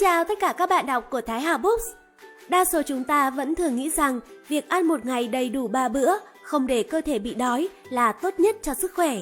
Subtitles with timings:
[0.00, 1.84] chào tất cả các bạn đọc của Thái Hà Books.
[2.48, 5.88] Đa số chúng ta vẫn thường nghĩ rằng việc ăn một ngày đầy đủ 3
[5.88, 9.18] bữa, không để cơ thể bị đói là tốt nhất cho sức khỏe.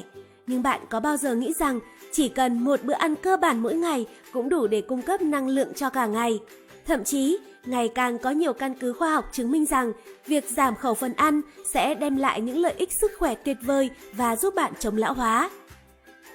[0.47, 1.79] Nhưng bạn có bao giờ nghĩ rằng
[2.11, 5.47] chỉ cần một bữa ăn cơ bản mỗi ngày cũng đủ để cung cấp năng
[5.47, 6.39] lượng cho cả ngày?
[6.85, 9.91] Thậm chí, ngày càng có nhiều căn cứ khoa học chứng minh rằng
[10.25, 11.41] việc giảm khẩu phần ăn
[11.73, 15.13] sẽ đem lại những lợi ích sức khỏe tuyệt vời và giúp bạn chống lão
[15.13, 15.49] hóa.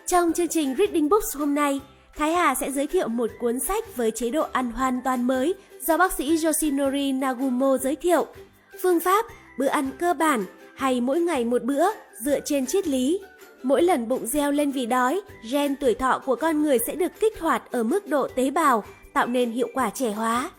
[0.07, 1.81] Trong chương trình Reading Books hôm nay,
[2.17, 5.55] Thái Hà sẽ giới thiệu một cuốn sách với chế độ ăn hoàn toàn mới
[5.87, 8.27] do bác sĩ Yoshinori Nagumo giới thiệu.
[8.83, 9.25] Phương pháp
[9.59, 11.87] bữa ăn cơ bản hay mỗi ngày một bữa
[12.21, 13.21] dựa trên triết lý.
[13.63, 17.13] Mỗi lần bụng reo lên vì đói, gen tuổi thọ của con người sẽ được
[17.21, 20.51] kích hoạt ở mức độ tế bào, tạo nên hiệu quả trẻ hóa.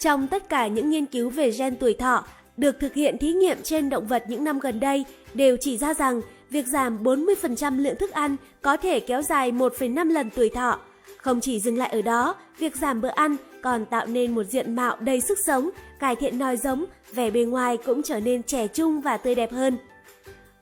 [0.00, 2.24] Trong tất cả những nghiên cứu về gen tuổi thọ
[2.56, 5.04] được thực hiện thí nghiệm trên động vật những năm gần đây
[5.34, 6.20] đều chỉ ra rằng
[6.50, 10.78] việc giảm 40% lượng thức ăn có thể kéo dài 1,5 lần tuổi thọ.
[11.26, 14.76] Không chỉ dừng lại ở đó, việc giảm bữa ăn còn tạo nên một diện
[14.76, 18.66] mạo đầy sức sống, cải thiện nòi giống, vẻ bề ngoài cũng trở nên trẻ
[18.68, 19.78] trung và tươi đẹp hơn.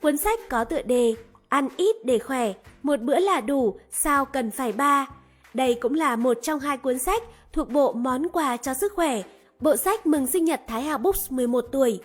[0.01, 1.13] Cuốn sách có tựa đề
[1.49, 5.05] Ăn ít để khỏe, một bữa là đủ, sao cần phải ba.
[5.53, 9.21] Đây cũng là một trong hai cuốn sách thuộc bộ Món quà cho sức khỏe,
[9.59, 11.99] bộ sách mừng sinh nhật Thái Hà Books 11 tuổi.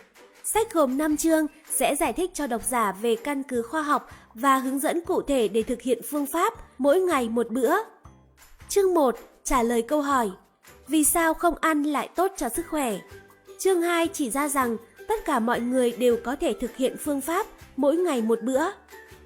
[0.44, 4.10] Sách gồm 5 chương sẽ giải thích cho độc giả về căn cứ khoa học
[4.34, 7.76] và hướng dẫn cụ thể để thực hiện phương pháp mỗi ngày một bữa.
[8.70, 10.30] Chương 1 trả lời câu hỏi
[10.88, 12.98] Vì sao không ăn lại tốt cho sức khỏe?
[13.58, 14.76] Chương 2 chỉ ra rằng
[15.08, 18.62] tất cả mọi người đều có thể thực hiện phương pháp mỗi ngày một bữa.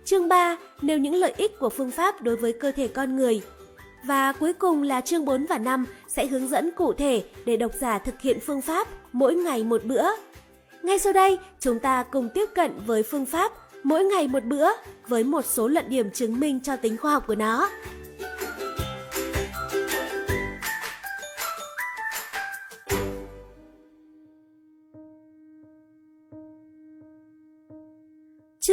[0.05, 3.43] Chương 3 nêu những lợi ích của phương pháp đối với cơ thể con người.
[4.05, 7.73] Và cuối cùng là chương 4 và 5 sẽ hướng dẫn cụ thể để độc
[7.81, 10.07] giả thực hiện phương pháp mỗi ngày một bữa.
[10.83, 14.69] Ngay sau đây, chúng ta cùng tiếp cận với phương pháp mỗi ngày một bữa
[15.09, 17.69] với một số luận điểm chứng minh cho tính khoa học của nó.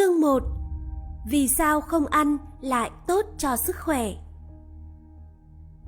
[0.02, 0.44] Chương 1
[1.26, 4.14] Vì sao không ăn lại tốt cho sức khỏe?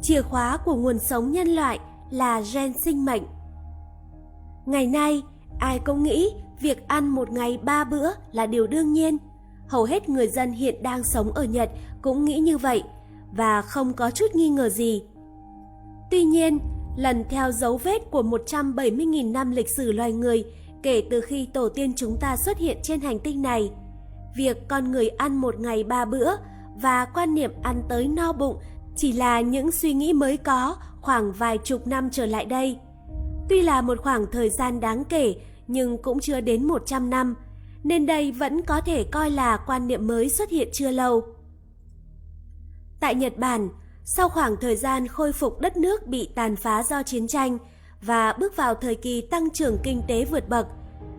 [0.02, 1.80] Chìa khóa của nguồn sống nhân loại
[2.12, 3.24] là gen sinh mệnh.
[4.66, 5.22] Ngày nay,
[5.60, 6.30] ai cũng nghĩ
[6.60, 9.18] việc ăn một ngày ba bữa là điều đương nhiên.
[9.68, 11.70] Hầu hết người dân hiện đang sống ở Nhật
[12.02, 12.84] cũng nghĩ như vậy
[13.32, 15.04] và không có chút nghi ngờ gì.
[16.12, 16.60] Tuy nhiên,
[16.98, 20.46] lần theo dấu vết của 170.000 năm lịch sử loài người
[20.84, 23.72] kể từ khi tổ tiên chúng ta xuất hiện trên hành tinh này,
[24.36, 26.32] việc con người ăn một ngày ba bữa
[26.76, 28.58] và quan niệm ăn tới no bụng
[28.96, 32.78] chỉ là những suy nghĩ mới có khoảng vài chục năm trở lại đây.
[33.50, 35.36] Tuy là một khoảng thời gian đáng kể
[35.68, 37.36] nhưng cũng chưa đến 100 năm,
[37.84, 41.24] nên đây vẫn có thể coi là quan niệm mới xuất hiện chưa lâu.
[43.00, 43.70] Tại Nhật Bản,
[44.06, 47.58] sau khoảng thời gian khôi phục đất nước bị tàn phá do chiến tranh
[48.02, 50.68] và bước vào thời kỳ tăng trưởng kinh tế vượt bậc,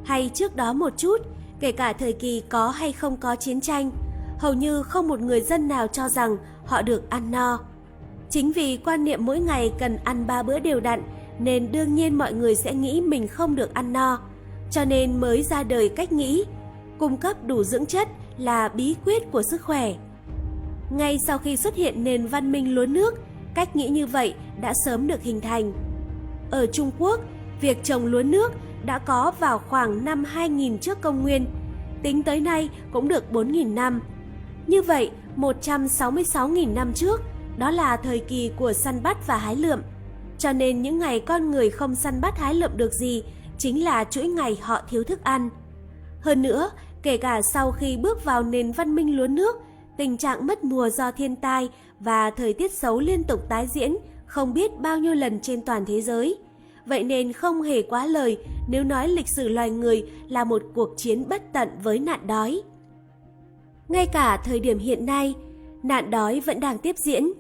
[0.05, 1.17] hay trước đó một chút,
[1.61, 3.91] kể cả thời kỳ có hay không có chiến tranh,
[4.39, 7.59] hầu như không một người dân nào cho rằng họ được ăn no.
[8.31, 11.03] Chính vì quan niệm mỗi ngày cần ăn ba bữa đều đặn
[11.39, 14.21] nên đương nhiên mọi người sẽ nghĩ mình không được ăn no,
[14.71, 16.45] cho nên mới ra đời cách nghĩ
[16.99, 19.95] cung cấp đủ dưỡng chất là bí quyết của sức khỏe.
[20.91, 23.15] Ngay sau khi xuất hiện nền văn minh lúa nước,
[23.55, 25.73] cách nghĩ như vậy đã sớm được hình thành.
[26.51, 27.21] Ở Trung Quốc,
[27.61, 28.53] việc trồng lúa nước
[28.87, 31.47] đã có vào khoảng năm 2000 trước công nguyên,
[32.03, 34.01] tính tới nay cũng được 4000 năm.
[34.67, 37.23] Như vậy, 166.000 năm trước,
[37.59, 39.81] đó là thời kỳ của săn bắt và hái lượm.
[40.39, 43.23] Cho nên những ngày con người không săn bắt hái lượm được gì
[43.59, 45.51] chính là chuỗi ngày họ thiếu thức ăn.
[46.21, 46.71] Hơn nữa,
[47.03, 49.57] kể cả sau khi bước vào nền văn minh lúa nước,
[49.97, 51.69] tình trạng mất mùa do thiên tai
[52.01, 53.97] và thời tiết xấu liên tục tái diễn
[54.27, 56.39] không biết bao nhiêu lần trên toàn thế giới.
[56.87, 60.89] Vậy nên không hề quá lời nếu nói lịch sử loài người là một cuộc
[60.97, 62.63] chiến bất tận với nạn đói.
[63.89, 65.35] Ngay cả thời điểm hiện nay,
[65.83, 67.33] nạn đói vẫn đang tiếp diễn.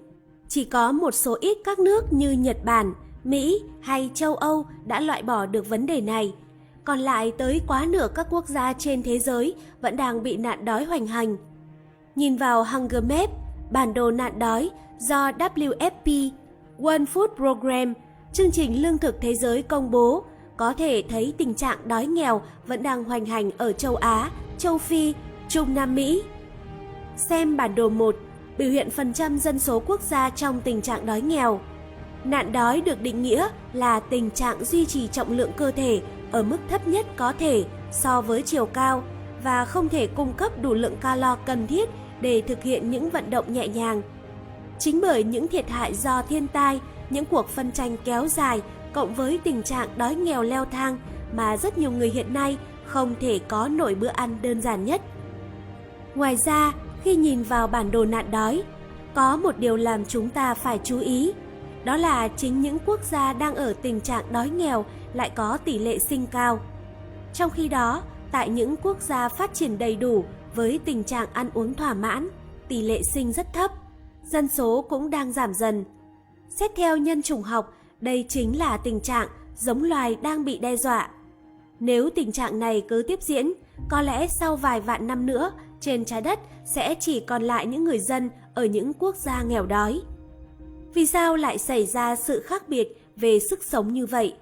[0.49, 2.95] Chỉ có một số ít các nước như Nhật Bản,
[3.25, 6.35] Mỹ hay châu Âu đã loại bỏ được vấn đề này.
[6.85, 10.65] Còn lại tới quá nửa các quốc gia trên thế giới vẫn đang bị nạn
[10.65, 11.37] đói hoành hành.
[12.17, 13.31] Nhìn vào Hunger Map,
[13.71, 16.31] bản đồ nạn đói do WFP,
[16.79, 17.95] World Food Program,
[18.35, 20.25] chương trình lương thực thế giới công bố,
[20.57, 24.79] có thể thấy tình trạng đói nghèo vẫn đang hoành hành ở châu Á, châu
[24.79, 25.15] Phi,
[25.49, 26.23] Trung Nam Mỹ.
[27.17, 28.17] Xem bản đồ 1,
[28.59, 31.61] biểu hiện phần trăm dân số quốc gia trong tình trạng đói nghèo.
[32.25, 36.01] Nạn đói được định nghĩa là tình trạng duy trì trọng lượng cơ thể
[36.33, 39.03] ở mức thấp nhất có thể so với chiều cao
[39.45, 41.89] và không thể cung cấp đủ lượng calo cần thiết
[42.21, 44.03] để thực hiện những vận động nhẹ nhàng.
[44.79, 46.81] Chính bởi những thiệt hại do thiên tai
[47.11, 48.63] những cuộc phân tranh kéo dài
[48.93, 50.99] cộng với tình trạng đói nghèo leo thang
[51.33, 55.01] mà rất nhiều người hiện nay không thể có nổi bữa ăn đơn giản nhất.
[56.15, 56.73] Ngoài ra,
[57.03, 58.63] khi nhìn vào bản đồ nạn đói,
[59.15, 61.33] có một điều làm chúng ta phải chú ý,
[61.85, 65.79] đó là chính những quốc gia đang ở tình trạng đói nghèo lại có tỷ
[65.79, 66.61] lệ sinh cao.
[67.33, 68.03] Trong khi đó,
[68.33, 70.25] tại những quốc gia phát triển đầy đủ
[70.55, 72.29] với tình trạng ăn uống thỏa mãn,
[72.69, 73.71] tỷ lệ sinh rất thấp,
[74.23, 75.85] dân số cũng đang giảm dần.
[76.57, 80.77] Xét theo nhân chủng học, đây chính là tình trạng giống loài đang bị đe
[80.77, 81.09] dọa.
[81.81, 83.53] Nếu tình trạng này cứ tiếp diễn,
[83.89, 87.85] có lẽ sau vài vạn năm nữa, trên trái đất sẽ chỉ còn lại những
[87.85, 90.01] người dân ở những quốc gia nghèo đói.
[90.95, 94.35] Vì sao lại xảy ra sự khác biệt về sức sống như vậy?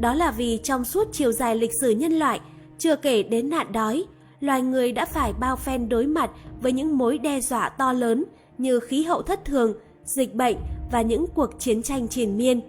[0.00, 2.40] Đó là vì trong suốt chiều dài lịch sử nhân loại,
[2.78, 4.04] chưa kể đến nạn đói,
[4.40, 6.30] loài người đã phải bao phen đối mặt
[6.60, 8.24] với những mối đe dọa to lớn
[8.58, 9.74] như khí hậu thất thường,
[10.04, 10.56] dịch bệnh
[10.90, 12.60] và những cuộc chiến tranh triền miên.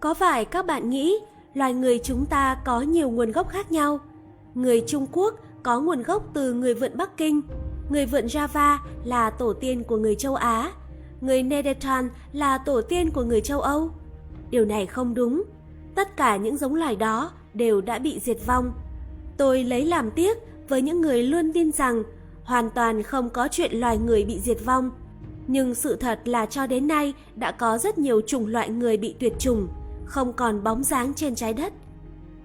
[0.00, 1.14] Có phải các bạn nghĩ
[1.54, 3.98] loài người chúng ta có nhiều nguồn gốc khác nhau?
[4.54, 7.40] Người Trung Quốc có nguồn gốc từ người vượn Bắc Kinh,
[7.90, 10.72] người vượn Java là tổ tiên của người châu Á,
[11.20, 13.90] người Neanderthal là tổ tiên của người châu Âu.
[14.50, 15.42] Điều này không đúng.
[15.94, 18.72] Tất cả những giống loài đó đều đã bị diệt vong.
[19.36, 20.38] Tôi lấy làm tiếc
[20.68, 22.02] với những người luôn tin rằng
[22.44, 24.90] hoàn toàn không có chuyện loài người bị diệt vong.
[25.46, 29.14] Nhưng sự thật là cho đến nay đã có rất nhiều chủng loại người bị
[29.20, 29.68] tuyệt chủng,
[30.04, 31.72] không còn bóng dáng trên trái đất.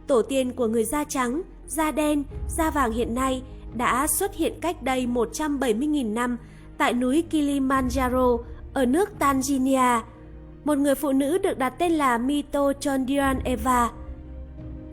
[0.08, 4.54] Tổ tiên của người da trắng, da đen, da vàng hiện nay đã xuất hiện
[4.62, 6.38] cách đây 170.000 năm
[6.78, 8.38] tại núi Kilimanjaro
[8.74, 10.02] ở nước Tanzania.
[10.64, 12.72] Một người phụ nữ được đặt tên là Mito
[13.44, 13.92] Eva.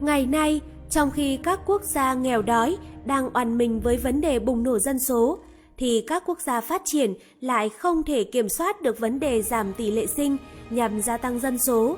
[0.00, 0.60] Ngày nay,
[0.90, 4.78] trong khi các quốc gia nghèo đói đang oằn mình với vấn đề bùng nổ
[4.78, 5.38] dân số,
[5.78, 9.72] thì các quốc gia phát triển lại không thể kiểm soát được vấn đề giảm
[9.72, 10.36] tỷ lệ sinh
[10.70, 11.96] nhằm gia tăng dân số.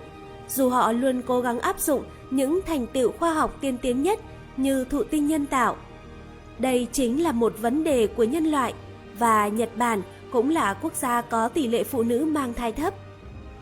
[0.48, 4.20] Dù họ luôn cố gắng áp dụng những thành tựu khoa học tiên tiến nhất
[4.56, 5.76] như thụ tinh nhân tạo.
[6.58, 8.74] Đây chính là một vấn đề của nhân loại
[9.18, 10.02] và Nhật Bản
[10.32, 12.94] cũng là quốc gia có tỷ lệ phụ nữ mang thai thấp.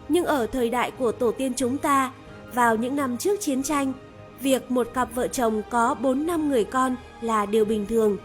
[0.09, 2.13] Nhưng ở thời đại của tổ tiên chúng ta,
[2.55, 3.93] vào những năm trước chiến tranh,
[4.41, 8.17] việc một cặp vợ chồng có 4 năm người con là điều bình thường.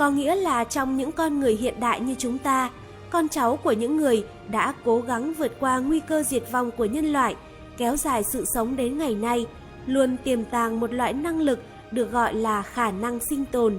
[0.00, 2.70] Có nghĩa là trong những con người hiện đại như chúng ta,
[3.10, 6.84] con cháu của những người đã cố gắng vượt qua nguy cơ diệt vong của
[6.84, 7.36] nhân loại,
[7.76, 9.46] kéo dài sự sống đến ngày nay,
[9.86, 11.58] luôn tiềm tàng một loại năng lực
[11.90, 13.78] được gọi là khả năng sinh tồn,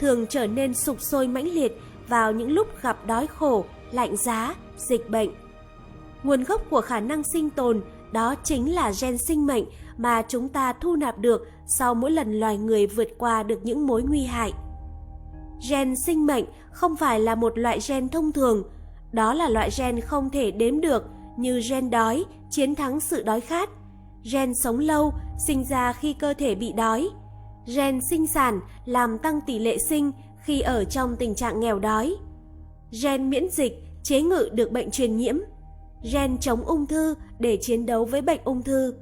[0.00, 4.54] thường trở nên sục sôi mãnh liệt vào những lúc gặp đói khổ, lạnh giá,
[4.76, 5.30] dịch bệnh.
[6.22, 7.80] Nguồn gốc của khả năng sinh tồn
[8.12, 9.64] đó chính là gen sinh mệnh
[9.96, 13.86] mà chúng ta thu nạp được sau mỗi lần loài người vượt qua được những
[13.86, 14.52] mối nguy hại.
[15.70, 18.62] Gen sinh mệnh không phải là một loại gen thông thường,
[19.12, 21.04] đó là loại gen không thể đếm được
[21.36, 23.70] như gen đói, chiến thắng sự đói khát,
[24.32, 25.12] gen sống lâu,
[25.46, 27.08] sinh ra khi cơ thể bị đói,
[27.76, 30.12] gen sinh sản làm tăng tỷ lệ sinh
[30.44, 32.16] khi ở trong tình trạng nghèo đói,
[33.02, 33.72] gen miễn dịch
[34.02, 35.36] chế ngự được bệnh truyền nhiễm,
[36.12, 38.94] gen chống ung thư để chiến đấu với bệnh ung thư,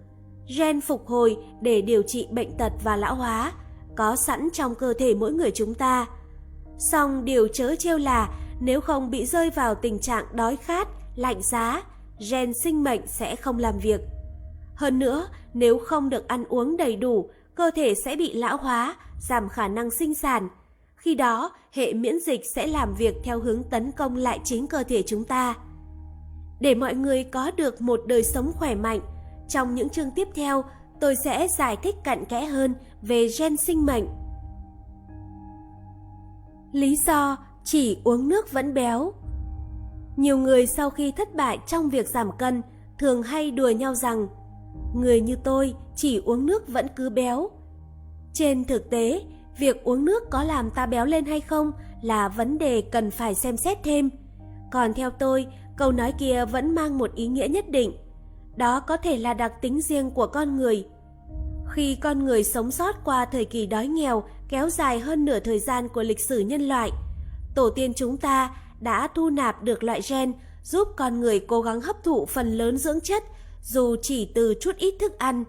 [0.58, 3.52] gen phục hồi để điều trị bệnh tật và lão hóa,
[3.96, 6.06] có sẵn trong cơ thể mỗi người chúng ta.
[6.78, 8.28] Song điều chớ trêu là
[8.60, 11.82] nếu không bị rơi vào tình trạng đói khát, lạnh giá,
[12.30, 14.00] gen sinh mệnh sẽ không làm việc.
[14.74, 18.96] Hơn nữa, nếu không được ăn uống đầy đủ, cơ thể sẽ bị lão hóa,
[19.20, 20.48] giảm khả năng sinh sản.
[20.96, 24.82] Khi đó, hệ miễn dịch sẽ làm việc theo hướng tấn công lại chính cơ
[24.82, 25.54] thể chúng ta.
[26.60, 29.00] Để mọi người có được một đời sống khỏe mạnh,
[29.48, 30.64] trong những chương tiếp theo,
[31.00, 34.04] tôi sẽ giải thích cặn kẽ hơn về gen sinh mệnh.
[36.76, 39.12] Lý do chỉ uống nước vẫn béo
[40.16, 42.62] Nhiều người sau khi thất bại trong việc giảm cân
[42.98, 44.28] thường hay đùa nhau rằng
[44.94, 47.50] người như tôi chỉ uống nước vẫn cứ béo.
[48.32, 49.22] Trên thực tế,
[49.58, 53.34] việc uống nước có làm ta béo lên hay không là vấn đề cần phải
[53.34, 54.10] xem xét thêm.
[54.72, 57.92] Còn theo tôi, câu nói kia vẫn mang một ý nghĩa nhất định.
[58.56, 60.86] Đó có thể là đặc tính riêng của con người.
[61.70, 65.58] Khi con người sống sót qua thời kỳ đói nghèo kéo dài hơn nửa thời
[65.58, 66.90] gian của lịch sử nhân loại,
[67.54, 71.80] tổ tiên chúng ta đã thu nạp được loại gen giúp con người cố gắng
[71.80, 73.24] hấp thụ phần lớn dưỡng chất
[73.62, 75.44] dù chỉ từ chút ít thức ăn.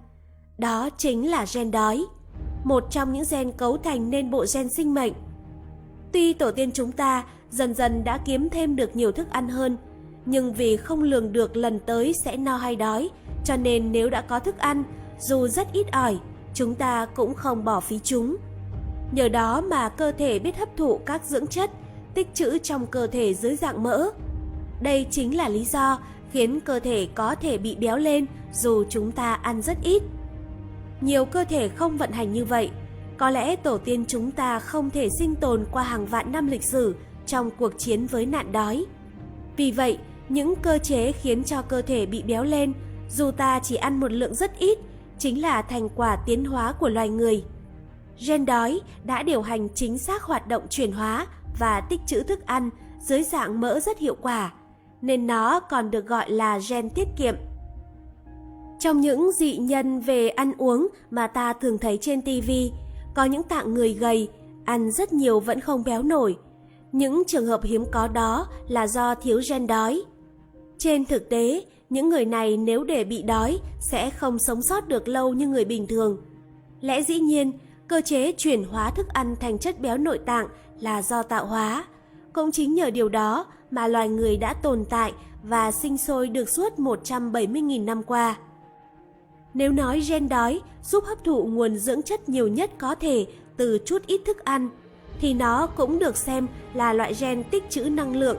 [0.58, 2.06] Đó chính là gen đói,
[2.64, 5.14] một trong những gen cấu thành nên bộ gen sinh mệnh.
[6.12, 9.78] Tuy tổ tiên chúng ta dần dần đã kiếm thêm được nhiều thức ăn hơn,
[10.26, 13.10] nhưng vì không lường được lần tới sẽ no hay đói,
[13.46, 14.84] cho nên nếu đã có thức ăn,
[15.20, 16.18] dù rất ít ỏi,
[16.54, 18.38] chúng ta cũng không bỏ phí chúng.
[19.12, 21.72] Nhờ đó mà cơ thể biết hấp thụ các dưỡng chất
[22.14, 24.10] tích trữ trong cơ thể dưới dạng mỡ.
[24.82, 26.00] Đây chính là lý do
[26.32, 30.04] khiến cơ thể có thể bị béo lên dù chúng ta ăn rất ít.
[31.02, 32.70] Nhiều cơ thể không vận hành như vậy,
[33.18, 36.64] có lẽ tổ tiên chúng ta không thể sinh tồn qua hàng vạn năm lịch
[36.64, 36.96] sử
[37.26, 38.86] trong cuộc chiến với nạn đói.
[39.58, 39.98] Vì vậy,
[40.30, 42.74] những cơ chế khiến cho cơ thể bị béo lên,
[43.10, 44.80] dù ta chỉ ăn một lượng rất ít,
[45.20, 47.44] chính là thành quả tiến hóa của loài người.
[48.26, 51.28] Gen đói đã điều hành chính xác hoạt động chuyển hóa
[51.60, 52.70] và tích trữ thức ăn
[53.00, 54.54] dưới dạng mỡ rất hiệu quả,
[55.02, 57.36] nên nó còn được gọi là gen tiết kiệm.
[58.80, 62.52] Trong những dị nhân về ăn uống mà ta thường thấy trên TV,
[63.16, 64.30] có những tạng người gầy,
[64.66, 66.38] ăn rất nhiều vẫn không béo nổi.
[66.92, 70.04] Những trường hợp hiếm có đó là do thiếu gen đói.
[70.78, 75.08] Trên thực tế, những người này nếu để bị đói sẽ không sống sót được
[75.08, 76.18] lâu như người bình thường.
[76.82, 77.52] Lẽ dĩ nhiên,
[77.88, 80.48] cơ chế chuyển hóa thức ăn thành chất béo nội tạng
[80.80, 81.86] là do tạo hóa.
[82.34, 85.14] Cũng chính nhờ điều đó mà loài người đã tồn tại
[85.44, 88.36] và sinh sôi được suốt 170.000 năm qua.
[89.54, 93.26] Nếu nói gen đói giúp hấp thụ nguồn dưỡng chất nhiều nhất có thể
[93.58, 94.70] từ chút ít thức ăn,
[95.22, 98.38] thì nó cũng được xem là loại gen tích trữ năng lượng.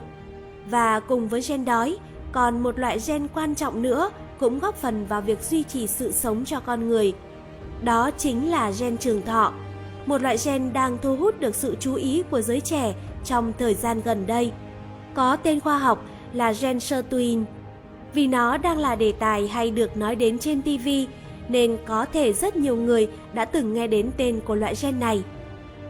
[0.71, 1.99] Và cùng với gen đói,
[2.33, 6.13] còn một loại gen quan trọng nữa cũng góp phần vào việc duy trì sự
[6.13, 7.15] sống cho con người.
[7.83, 9.53] Đó chính là gen trường thọ,
[10.07, 12.95] một loại gen đang thu hút được sự chú ý của giới trẻ
[13.25, 14.53] trong thời gian gần đây.
[15.15, 17.45] Có tên khoa học là gen sirtuin.
[18.15, 20.89] Vì nó đang là đề tài hay được nói đến trên TV,
[21.49, 25.23] nên có thể rất nhiều người đã từng nghe đến tên của loại gen này.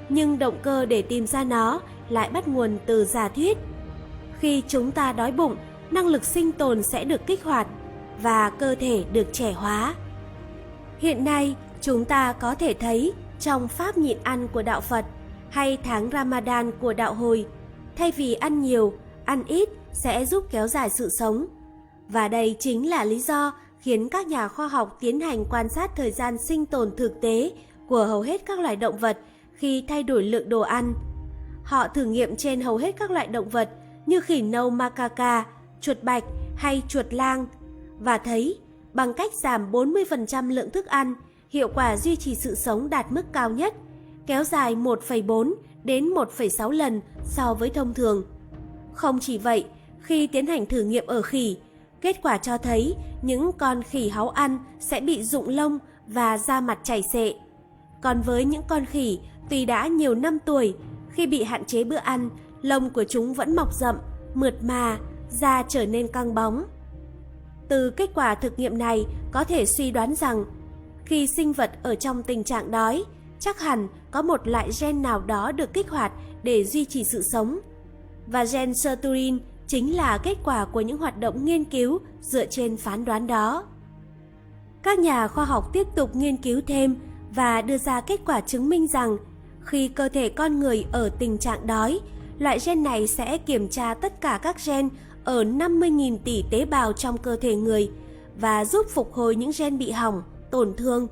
[0.09, 3.59] Nhưng động cơ để tìm ra nó lại bắt nguồn từ giả thuyết.
[4.41, 5.57] Khi chúng ta đói bụng,
[5.91, 7.67] năng lực sinh tồn sẽ được kích hoạt
[8.23, 9.95] và cơ thể được trẻ hóa.
[10.99, 15.05] Hiện nay, chúng ta có thể thấy trong pháp nhịn ăn của đạo Phật
[15.51, 17.47] hay tháng Ramadan của đạo Hồi,
[17.97, 18.93] thay vì ăn nhiều,
[19.25, 21.47] ăn ít sẽ giúp kéo dài sự sống.
[22.09, 25.91] Và đây chính là lý do khiến các nhà khoa học tiến hành quan sát
[25.97, 27.53] thời gian sinh tồn thực tế
[27.89, 29.19] của hầu hết các loài động vật
[29.53, 30.95] khi thay đổi lượng đồ ăn.
[31.65, 33.71] Họ thử nghiệm trên hầu hết các loại động vật
[34.07, 35.45] như khỉ nâu macaca,
[35.81, 36.25] chuột bạch
[36.57, 37.47] hay chuột lang
[37.99, 38.59] và thấy
[38.93, 41.15] bằng cách giảm 40% lượng thức ăn,
[41.49, 43.75] hiệu quả duy trì sự sống đạt mức cao nhất,
[44.27, 48.25] kéo dài 1,4 đến 1,6 lần so với thông thường.
[48.93, 49.65] Không chỉ vậy,
[50.01, 51.57] khi tiến hành thử nghiệm ở khỉ,
[52.01, 56.61] kết quả cho thấy những con khỉ háu ăn sẽ bị rụng lông và da
[56.61, 57.35] mặt chảy xệ.
[58.03, 60.75] Còn với những con khỉ tuy đã nhiều năm tuổi,
[61.11, 62.31] khi bị hạn chế bữa ăn,
[62.63, 63.97] lông của chúng vẫn mọc rậm,
[64.35, 64.99] mượt mà
[65.31, 66.65] da trở nên căng bóng.
[67.69, 70.45] Từ kết quả thực nghiệm này có thể suy đoán rằng
[71.09, 73.05] khi sinh vật ở trong tình trạng đói,
[73.41, 76.13] chắc hẳn có một loại gen nào đó được kích hoạt
[76.43, 77.59] để duy trì sự sống.
[78.27, 82.77] Và gen sirtuin chính là kết quả của những hoạt động nghiên cứu dựa trên
[82.77, 83.65] phán đoán đó.
[84.83, 86.97] Các nhà khoa học tiếp tục nghiên cứu thêm
[87.31, 89.17] và đưa ra kết quả chứng minh rằng
[89.65, 92.01] khi cơ thể con người ở tình trạng đói,
[92.39, 94.89] loại gen này sẽ kiểm tra tất cả các gen
[95.25, 97.91] ở 50.000 tỷ tế bào trong cơ thể người
[98.41, 101.09] và giúp phục hồi những gen bị hỏng, tổn thương.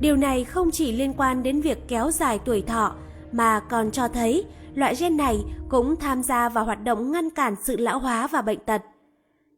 [0.00, 2.94] Điều này không chỉ liên quan đến việc kéo dài tuổi thọ
[3.32, 4.44] mà còn cho thấy
[4.74, 8.42] loại gen này cũng tham gia vào hoạt động ngăn cản sự lão hóa và
[8.42, 8.82] bệnh tật.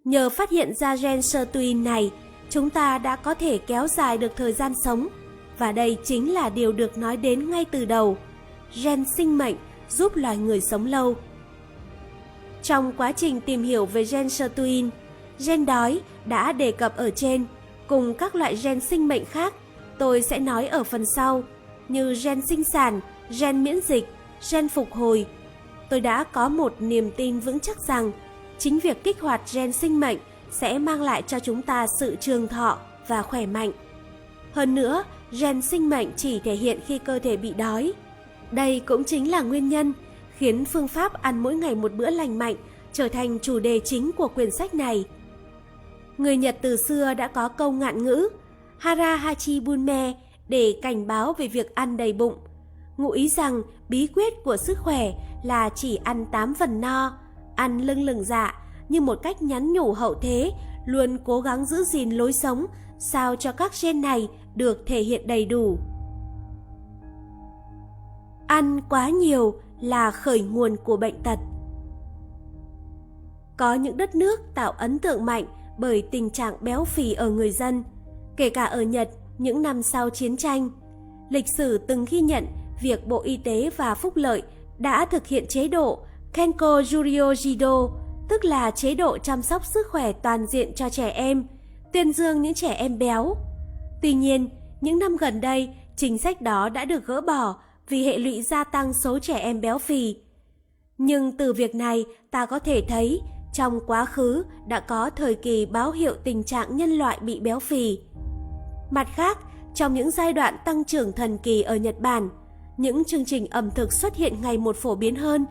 [0.05, 2.13] Nhờ phát hiện ra gen sirtuin này,
[2.51, 5.09] chúng ta đã có thể kéo dài được thời gian sống
[5.59, 8.17] và đây chính là điều được nói đến ngay từ đầu.
[8.83, 9.57] Gen sinh mệnh
[9.89, 11.15] giúp loài người sống lâu.
[12.63, 14.91] Trong quá trình tìm hiểu về gen sirtuin,
[15.47, 17.45] gen đói đã đề cập ở trên
[17.87, 19.55] cùng các loại gen sinh mệnh khác
[19.99, 21.43] tôi sẽ nói ở phần sau
[21.89, 23.01] như gen sinh sản,
[23.41, 24.07] gen miễn dịch,
[24.53, 25.27] gen phục hồi.
[25.91, 28.13] Tôi đã có một niềm tin vững chắc rằng
[28.59, 30.19] chính việc kích hoạt gen sinh mệnh
[30.51, 32.79] sẽ mang lại cho chúng ta sự trường thọ
[33.09, 33.73] và khỏe mạnh.
[34.53, 35.05] Hơn nữa,
[35.41, 37.93] gen sinh mệnh chỉ thể hiện khi cơ thể bị đói.
[38.51, 39.93] Đây cũng chính là nguyên nhân
[40.37, 42.55] khiến phương pháp ăn mỗi ngày một bữa lành mạnh
[42.93, 45.05] trở thành chủ đề chính của quyển sách này.
[46.19, 48.29] Người Nhật từ xưa đã có câu ngạn ngữ
[48.79, 50.15] Hara Hachi Bunme
[50.49, 52.35] để cảnh báo về việc ăn đầy bụng.
[52.97, 57.19] Ngụ ý rằng bí quyết của sức khỏe là chỉ ăn 8 phần no,
[57.55, 58.55] ăn lưng lừng dạ
[58.89, 60.53] như một cách nhắn nhủ hậu thế,
[60.87, 62.67] luôn cố gắng giữ gìn lối sống
[62.99, 65.79] sao cho các gen này được thể hiện đầy đủ.
[68.47, 71.39] Ăn quá nhiều là khởi nguồn của bệnh tật.
[73.57, 75.45] Có những đất nước tạo ấn tượng mạnh
[75.79, 77.85] bởi tình trạng béo phì ở người dân,
[78.37, 80.71] kể cả ở Nhật những năm sau chiến tranh.
[81.31, 82.47] Lịch sử từng ghi nhận
[82.83, 84.43] việc Bộ Y tế và Phúc lợi
[84.79, 85.99] đã thực hiện chế độ
[86.33, 87.91] Kenko Juryo Jido
[88.29, 91.47] tức là chế độ chăm sóc sức khỏe toàn diện cho trẻ em,
[91.93, 93.37] tuyên dương những trẻ em béo.
[94.03, 94.49] Tuy nhiên,
[94.81, 97.57] những năm gần đây, chính sách đó đã được gỡ bỏ
[97.89, 100.17] vì hệ lụy gia tăng số trẻ em béo phì.
[100.99, 103.21] Nhưng từ việc này, ta có thể thấy
[103.57, 107.61] trong quá khứ đã có thời kỳ báo hiệu tình trạng nhân loại bị béo
[107.61, 107.99] phì.
[108.91, 109.39] Mặt khác,
[109.75, 112.29] trong những giai đoạn tăng trưởng thần kỳ ở Nhật Bản,
[112.77, 115.47] những chương trình ẩm thực xuất hiện ngày một phổ biến hơn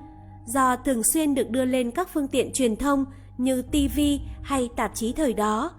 [0.45, 3.05] do thường xuyên được đưa lên các phương tiện truyền thông
[3.37, 3.99] như TV
[4.41, 5.71] hay tạp chí thời đó,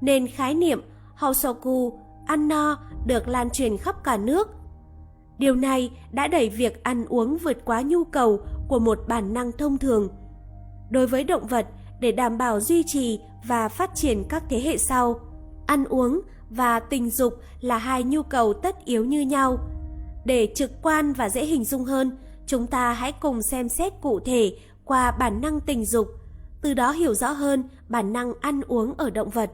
[0.00, 0.82] nên khái niệm
[1.14, 4.48] Hosoku, ăn no được lan truyền khắp cả nước.
[5.38, 9.52] Điều này đã đẩy việc ăn uống vượt quá nhu cầu của một bản năng
[9.52, 10.08] thông thường.
[10.90, 11.66] Đối với động vật,
[12.00, 15.20] để đảm bảo duy trì và phát triển các thế hệ sau,
[15.66, 19.58] ăn uống và tình dục là hai nhu cầu tất yếu như nhau.
[20.24, 24.20] Để trực quan và dễ hình dung hơn, chúng ta hãy cùng xem xét cụ
[24.20, 26.08] thể qua bản năng tình dục,
[26.62, 29.50] từ đó hiểu rõ hơn bản năng ăn uống ở động vật.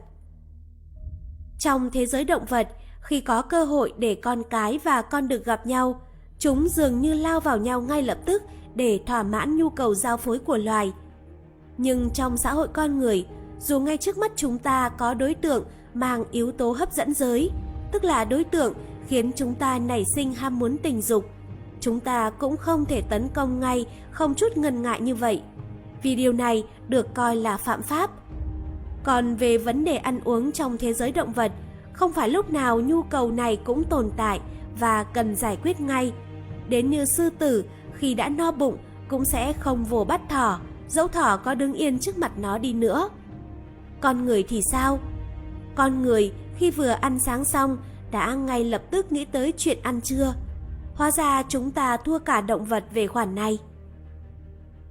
[1.59, 2.67] Trong thế giới động vật,
[3.01, 6.01] khi có cơ hội để con cái và con được gặp nhau,
[6.39, 8.41] chúng dường như lao vào nhau ngay lập tức
[8.75, 10.91] để thỏa mãn nhu cầu giao phối của loài.
[11.77, 13.25] Nhưng trong xã hội con người,
[13.59, 15.63] dù ngay trước mắt chúng ta có đối tượng
[15.93, 17.49] mang yếu tố hấp dẫn giới,
[17.91, 18.73] tức là đối tượng
[19.07, 21.25] khiến chúng ta nảy sinh ham muốn tình dục,
[21.79, 25.41] chúng ta cũng không thể tấn công ngay không chút ngần ngại như vậy,
[26.01, 28.11] vì điều này được coi là phạm pháp.
[29.03, 31.51] Còn về vấn đề ăn uống trong thế giới động vật,
[31.93, 34.39] không phải lúc nào nhu cầu này cũng tồn tại
[34.79, 36.13] và cần giải quyết ngay.
[36.69, 38.77] Đến như sư tử khi đã no bụng
[39.07, 40.59] cũng sẽ không vồ bắt thỏ,
[40.89, 43.09] dẫu thỏ có đứng yên trước mặt nó đi nữa.
[44.01, 44.99] Con người thì sao?
[45.75, 47.77] Con người khi vừa ăn sáng xong
[48.11, 50.33] đã ngay lập tức nghĩ tới chuyện ăn trưa.
[50.95, 53.57] Hóa ra chúng ta thua cả động vật về khoản này.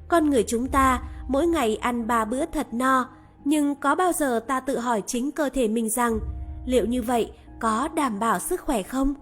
[0.08, 3.08] Con người chúng ta mỗi ngày ăn ba bữa thật no,
[3.44, 6.18] nhưng có bao giờ ta tự hỏi chính cơ thể mình rằng
[6.66, 9.14] liệu như vậy có đảm bảo sức khỏe không?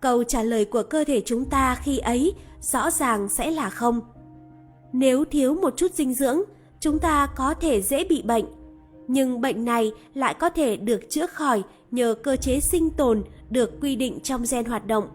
[0.00, 4.00] Câu trả lời của cơ thể chúng ta khi ấy rõ ràng sẽ là không.
[4.92, 6.40] Nếu thiếu một chút dinh dưỡng,
[6.80, 8.44] chúng ta có thể dễ bị bệnh.
[9.08, 13.70] Nhưng bệnh này lại có thể được chữa khỏi nhờ cơ chế sinh tồn được
[13.80, 15.08] quy định trong gen hoạt động.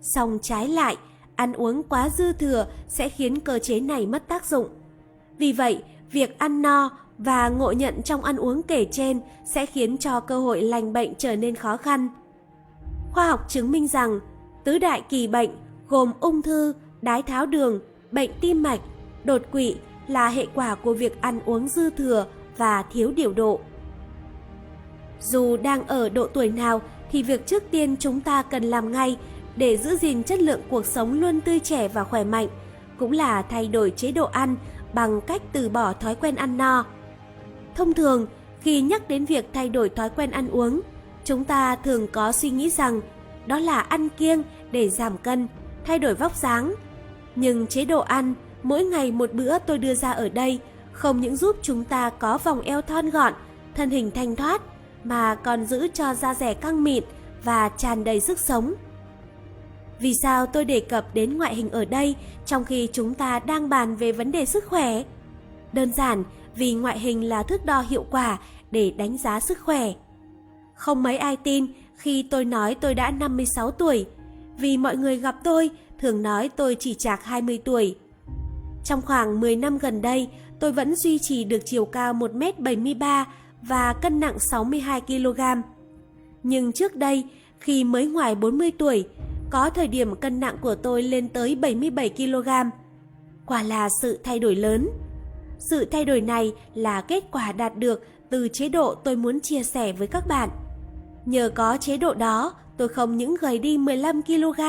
[0.00, 0.96] Song trái lại,
[1.36, 4.68] ăn uống quá dư thừa sẽ khiến cơ chế này mất tác dụng.
[5.38, 5.82] Vì vậy,
[6.12, 10.38] việc ăn no và ngộ nhận trong ăn uống kể trên sẽ khiến cho cơ
[10.38, 12.08] hội lành bệnh trở nên khó khăn.
[13.12, 14.20] Khoa học chứng minh rằng
[14.64, 15.50] tứ đại kỳ bệnh
[15.88, 17.80] gồm ung thư, đái tháo đường,
[18.12, 18.80] bệnh tim mạch,
[19.24, 23.60] đột quỵ là hệ quả của việc ăn uống dư thừa và thiếu điều độ.
[25.20, 26.80] Dù đang ở độ tuổi nào
[27.10, 29.16] thì việc trước tiên chúng ta cần làm ngay
[29.56, 32.48] để giữ gìn chất lượng cuộc sống luôn tươi trẻ và khỏe mạnh
[32.98, 34.56] cũng là thay đổi chế độ ăn
[34.92, 36.84] bằng cách từ bỏ thói quen ăn no.
[37.74, 38.26] Thông thường,
[38.60, 40.80] khi nhắc đến việc thay đổi thói quen ăn uống,
[41.24, 43.00] chúng ta thường có suy nghĩ rằng
[43.46, 45.48] đó là ăn kiêng để giảm cân,
[45.84, 46.74] thay đổi vóc dáng.
[47.36, 50.60] Nhưng chế độ ăn, mỗi ngày một bữa tôi đưa ra ở đây
[50.92, 53.32] không những giúp chúng ta có vòng eo thon gọn,
[53.74, 54.62] thân hình thanh thoát,
[55.04, 57.04] mà còn giữ cho da rẻ căng mịn
[57.44, 58.74] và tràn đầy sức sống.
[60.00, 63.68] Vì sao tôi đề cập đến ngoại hình ở đây trong khi chúng ta đang
[63.68, 65.02] bàn về vấn đề sức khỏe?
[65.72, 68.38] Đơn giản vì ngoại hình là thước đo hiệu quả
[68.70, 69.92] để đánh giá sức khỏe.
[70.74, 74.06] Không mấy ai tin khi tôi nói tôi đã 56 tuổi,
[74.58, 77.96] vì mọi người gặp tôi thường nói tôi chỉ chạc 20 tuổi.
[78.84, 80.28] Trong khoảng 10 năm gần đây,
[80.60, 83.24] tôi vẫn duy trì được chiều cao 1m73
[83.62, 85.40] và cân nặng 62 kg.
[86.42, 87.24] Nhưng trước đây,
[87.58, 89.04] khi mới ngoài 40 tuổi,
[89.50, 92.48] có thời điểm cân nặng của tôi lên tới 77 kg.
[93.46, 94.88] Quả là sự thay đổi lớn.
[95.58, 99.62] Sự thay đổi này là kết quả đạt được từ chế độ tôi muốn chia
[99.62, 100.48] sẻ với các bạn.
[101.26, 104.60] Nhờ có chế độ đó, tôi không những gầy đi 15 kg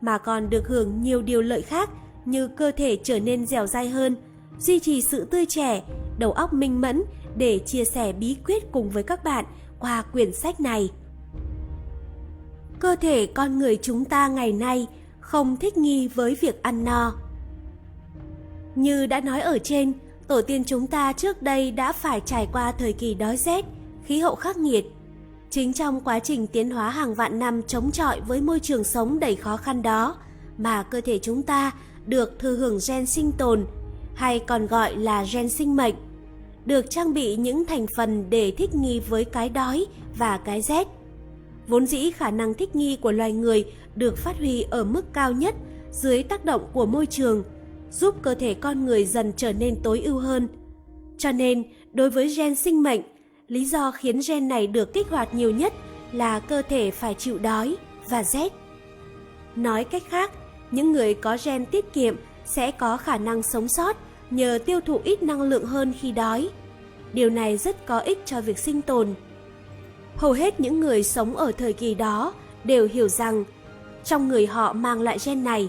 [0.00, 1.90] mà còn được hưởng nhiều điều lợi khác
[2.30, 4.16] như cơ thể trở nên dẻo dai hơn,
[4.58, 5.82] duy trì sự tươi trẻ,
[6.18, 7.02] đầu óc minh mẫn
[7.36, 9.44] để chia sẻ bí quyết cùng với các bạn
[9.78, 10.90] qua quyển sách này.
[12.80, 14.86] Cơ thể con người chúng ta ngày nay
[15.20, 17.14] không thích nghi với việc ăn no.
[18.74, 19.92] Như đã nói ở trên,
[20.26, 23.64] tổ tiên chúng ta trước đây đã phải trải qua thời kỳ đói rét,
[24.04, 24.86] khí hậu khắc nghiệt.
[25.50, 29.20] Chính trong quá trình tiến hóa hàng vạn năm chống chọi với môi trường sống
[29.20, 30.16] đầy khó khăn đó
[30.58, 31.72] mà cơ thể chúng ta
[32.08, 33.66] được thừa hưởng gen sinh tồn
[34.14, 35.94] hay còn gọi là gen sinh mệnh,
[36.66, 39.86] được trang bị những thành phần để thích nghi với cái đói
[40.18, 40.86] và cái rét.
[41.68, 45.32] Vốn dĩ khả năng thích nghi của loài người được phát huy ở mức cao
[45.32, 45.54] nhất
[45.92, 47.44] dưới tác động của môi trường,
[47.90, 50.48] giúp cơ thể con người dần trở nên tối ưu hơn.
[51.18, 53.00] Cho nên, đối với gen sinh mệnh,
[53.48, 55.72] lý do khiến gen này được kích hoạt nhiều nhất
[56.12, 57.76] là cơ thể phải chịu đói
[58.10, 58.52] và rét.
[59.56, 60.32] Nói cách khác,
[60.70, 63.96] những người có gen tiết kiệm sẽ có khả năng sống sót
[64.30, 66.48] nhờ tiêu thụ ít năng lượng hơn khi đói.
[67.12, 69.14] Điều này rất có ích cho việc sinh tồn.
[70.16, 72.32] Hầu hết những người sống ở thời kỳ đó
[72.64, 73.44] đều hiểu rằng
[74.04, 75.68] trong người họ mang lại gen này.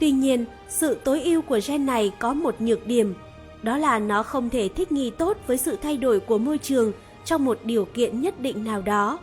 [0.00, 3.14] Tuy nhiên, sự tối ưu của gen này có một nhược điểm,
[3.62, 6.92] đó là nó không thể thích nghi tốt với sự thay đổi của môi trường
[7.24, 9.18] trong một điều kiện nhất định nào đó.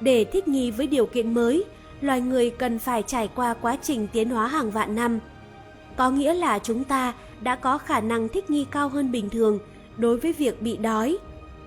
[0.00, 1.64] Để thích nghi với điều kiện mới,
[2.00, 5.18] loài người cần phải trải qua quá trình tiến hóa hàng vạn năm.
[5.96, 9.58] Có nghĩa là chúng ta đã có khả năng thích nghi cao hơn bình thường
[9.96, 11.18] đối với việc bị đói,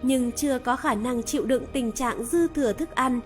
[0.02, 3.20] nhưng chưa có khả năng chịu đựng tình trạng dư thừa thức ăn.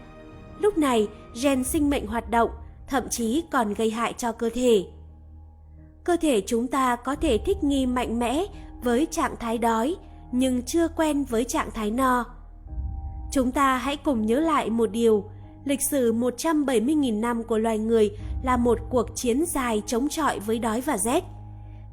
[0.59, 1.07] Lúc này,
[1.43, 2.49] gen sinh mệnh hoạt động,
[2.87, 4.85] thậm chí còn gây hại cho cơ thể.
[6.03, 8.45] Cơ thể chúng ta có thể thích nghi mạnh mẽ
[8.83, 9.95] với trạng thái đói,
[10.31, 12.25] nhưng chưa quen với trạng thái no.
[13.31, 15.29] Chúng ta hãy cùng nhớ lại một điều,
[15.65, 18.12] lịch sử 170.000 năm của loài người
[18.43, 21.23] là một cuộc chiến dài chống chọi với đói và rét.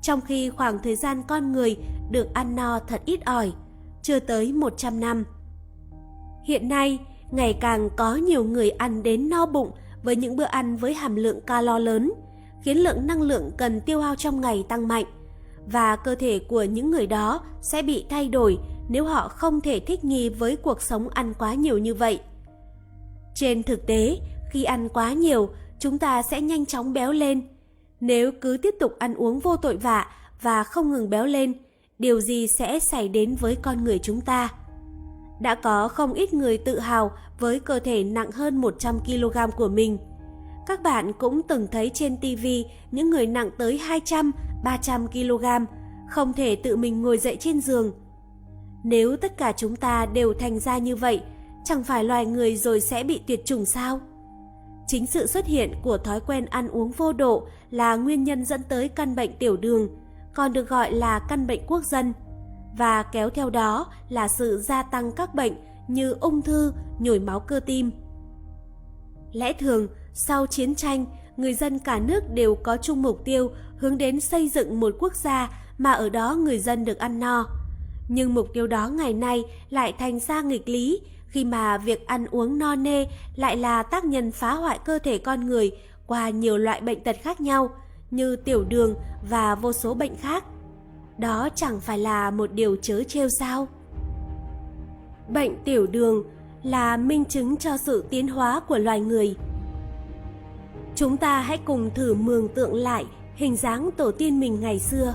[0.03, 1.77] Trong khi khoảng thời gian con người
[2.11, 3.53] được ăn no thật ít ỏi,
[4.03, 5.25] chưa tới 100 năm.
[6.45, 6.99] Hiện nay,
[7.31, 9.71] ngày càng có nhiều người ăn đến no bụng
[10.03, 12.13] với những bữa ăn với hàm lượng calo lớn,
[12.63, 15.05] khiến lượng năng lượng cần tiêu hao trong ngày tăng mạnh
[15.67, 18.59] và cơ thể của những người đó sẽ bị thay đổi
[18.89, 22.21] nếu họ không thể thích nghi với cuộc sống ăn quá nhiều như vậy.
[23.35, 24.19] Trên thực tế,
[24.51, 27.43] khi ăn quá nhiều, chúng ta sẽ nhanh chóng béo lên.
[28.01, 30.07] Nếu cứ tiếp tục ăn uống vô tội vạ
[30.43, 31.53] và không ngừng béo lên,
[31.99, 34.49] điều gì sẽ xảy đến với con người chúng ta?
[35.41, 39.69] Đã có không ít người tự hào với cơ thể nặng hơn 100 kg của
[39.69, 39.99] mình.
[40.67, 42.47] Các bạn cũng từng thấy trên TV
[42.91, 44.33] những người nặng tới 200,
[44.65, 45.45] 300 kg,
[46.09, 47.93] không thể tự mình ngồi dậy trên giường.
[48.85, 51.23] Nếu tất cả chúng ta đều thành ra như vậy,
[51.65, 54.01] chẳng phải loài người rồi sẽ bị tuyệt chủng sao?
[54.87, 58.63] Chính sự xuất hiện của thói quen ăn uống vô độ là nguyên nhân dẫn
[58.69, 59.89] tới căn bệnh tiểu đường,
[60.35, 62.13] còn được gọi là căn bệnh quốc dân,
[62.79, 65.53] và kéo theo đó là sự gia tăng các bệnh
[65.89, 67.91] như ung thư, nhồi máu cơ tim.
[69.33, 73.99] Lẽ thường, sau chiến tranh, người dân cả nước đều có chung mục tiêu hướng
[73.99, 77.47] đến xây dựng một quốc gia mà ở đó người dân được ăn no.
[78.09, 81.01] Nhưng mục tiêu đó ngày nay lại thành ra nghịch lý
[81.33, 85.19] khi mà việc ăn uống no nê lại là tác nhân phá hoại cơ thể
[85.19, 85.71] con người
[86.07, 87.71] qua nhiều loại bệnh tật khác nhau
[88.11, 88.95] như tiểu đường
[89.31, 90.45] và vô số bệnh khác.
[91.19, 93.69] Đó chẳng phải là một điều chớ trêu sao?
[95.29, 96.25] Bệnh tiểu đường
[96.63, 99.37] là minh chứng cho sự tiến hóa của loài người.
[100.97, 105.15] Chúng ta hãy cùng thử mường tượng lại hình dáng tổ tiên mình ngày xưa.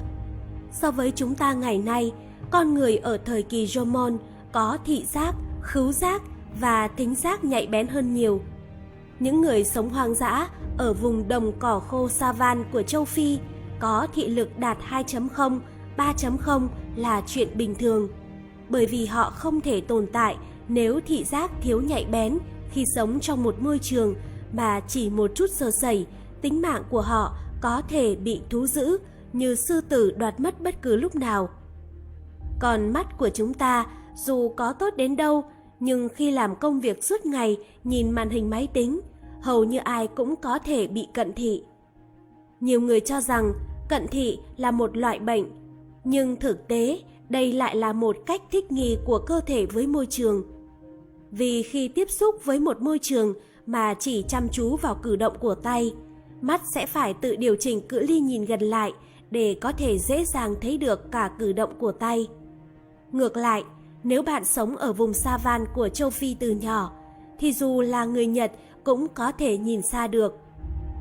[0.72, 2.14] So với chúng ta ngày nay,
[2.52, 4.18] con người ở thời kỳ Jomon
[4.52, 5.36] có thị giác,
[5.68, 6.22] khứu giác
[6.60, 8.42] và thính giác nhạy bén hơn nhiều.
[9.20, 13.40] Những người sống hoang dã ở vùng đồng cỏ khô savan của châu Phi
[13.80, 15.60] có thị lực đạt 2.0,
[15.98, 18.08] 3.0 là chuyện bình thường,
[18.70, 22.38] bởi vì họ không thể tồn tại nếu thị giác thiếu nhạy bén
[22.72, 24.16] khi sống trong một môi trường
[24.54, 26.08] mà chỉ một chút sơ sẩy,
[26.42, 28.98] tính mạng của họ có thể bị thú dữ
[29.34, 31.50] như sư tử đoạt mất bất cứ lúc nào.
[32.60, 35.44] Còn mắt của chúng ta dù có tốt đến đâu,
[35.80, 39.00] nhưng khi làm công việc suốt ngày nhìn màn hình máy tính,
[39.42, 41.64] hầu như ai cũng có thể bị cận thị.
[42.60, 43.54] Nhiều người cho rằng
[43.90, 45.46] cận thị là một loại bệnh,
[46.04, 50.06] nhưng thực tế đây lại là một cách thích nghi của cơ thể với môi
[50.06, 50.44] trường.
[51.32, 53.34] Vì khi tiếp xúc với một môi trường
[53.66, 55.94] mà chỉ chăm chú vào cử động của tay,
[56.42, 58.94] mắt sẽ phải tự điều chỉnh cự ly nhìn gần lại
[59.32, 62.28] để có thể dễ dàng thấy được cả cử động của tay.
[63.12, 63.64] Ngược lại,
[64.04, 66.92] nếu bạn sống ở vùng sa van của châu Phi từ nhỏ,
[67.40, 68.52] thì dù là người Nhật
[68.84, 70.40] cũng có thể nhìn xa được.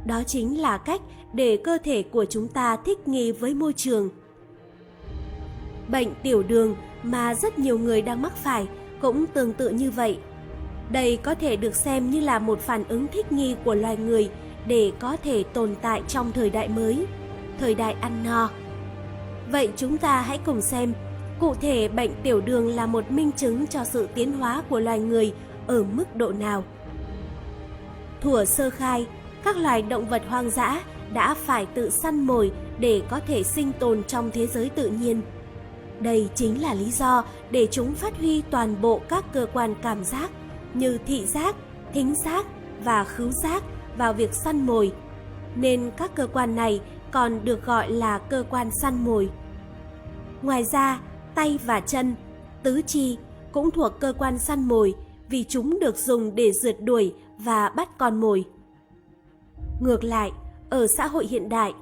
[0.07, 1.01] Đó chính là cách
[1.33, 4.11] để cơ thể của chúng ta thích nghi với môi trường.
[5.89, 8.67] Bệnh tiểu đường mà rất nhiều người đang mắc phải
[9.03, 10.19] cũng tương tự như vậy.
[10.91, 14.31] Đây có thể được xem như là một phản ứng thích nghi của loài người
[14.67, 17.07] để có thể tồn tại trong thời đại mới,
[17.61, 18.51] thời đại ăn no.
[19.51, 20.93] Vậy chúng ta hãy cùng xem,
[21.41, 24.99] cụ thể bệnh tiểu đường là một minh chứng cho sự tiến hóa của loài
[24.99, 25.33] người
[25.67, 26.65] ở mức độ nào.
[28.21, 29.07] Thủa sơ khai,
[29.45, 30.81] các loài động vật hoang dã
[31.13, 35.23] đã phải tự săn mồi để có thể sinh tồn trong thế giới tự nhiên.
[36.01, 40.05] Đây chính là lý do để chúng phát huy toàn bộ các cơ quan cảm
[40.05, 40.31] giác
[40.75, 41.57] như thị giác,
[41.93, 42.47] thính giác
[42.85, 43.63] và khứu giác
[43.97, 44.93] vào việc săn mồi,
[45.55, 49.31] nên các cơ quan này còn được gọi là cơ quan săn mồi.
[50.43, 51.01] Ngoài ra,
[51.37, 52.15] tay và chân,
[52.63, 53.19] tứ chi
[53.53, 54.95] cũng thuộc cơ quan săn mồi
[55.29, 58.45] vì chúng được dùng để rượt đuổi và bắt con mồi.
[59.81, 60.33] Ngược lại,
[60.71, 61.75] ở xã hội hiện đại,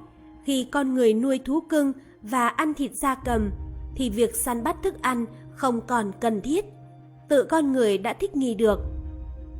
[0.43, 3.51] khi con người nuôi thú cưng và ăn thịt gia cầm
[3.95, 6.65] thì việc săn bắt thức ăn không còn cần thiết.
[7.29, 8.79] Tự con người đã thích nghi được.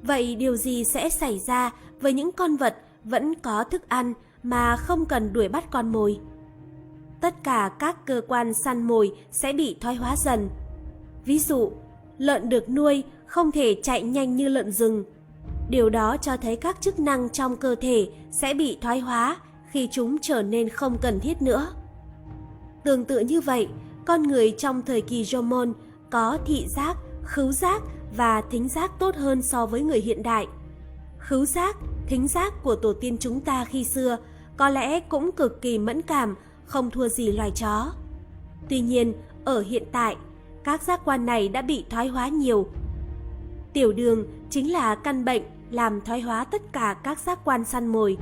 [0.03, 4.75] Vậy điều gì sẽ xảy ra với những con vật vẫn có thức ăn mà
[4.75, 6.19] không cần đuổi bắt con mồi?
[7.21, 10.49] Tất cả các cơ quan săn mồi sẽ bị thoái hóa dần.
[11.25, 11.71] Ví dụ,
[12.17, 15.03] lợn được nuôi không thể chạy nhanh như lợn rừng.
[15.69, 19.37] Điều đó cho thấy các chức năng trong cơ thể sẽ bị thoái hóa
[19.71, 21.67] khi chúng trở nên không cần thiết nữa.
[22.83, 23.67] Tương tự như vậy,
[24.05, 25.73] con người trong thời kỳ Jomon
[26.09, 27.81] có thị giác, khứu giác
[28.17, 30.47] và thính giác tốt hơn so với người hiện đại.
[31.17, 31.75] Khứu giác,
[32.07, 34.17] thính giác của tổ tiên chúng ta khi xưa
[34.57, 37.91] có lẽ cũng cực kỳ mẫn cảm, không thua gì loài chó.
[38.69, 39.13] Tuy nhiên,
[39.45, 40.15] ở hiện tại,
[40.63, 42.67] các giác quan này đã bị thoái hóa nhiều.
[43.73, 47.87] Tiểu đường chính là căn bệnh làm thoái hóa tất cả các giác quan săn
[47.87, 48.17] mồi.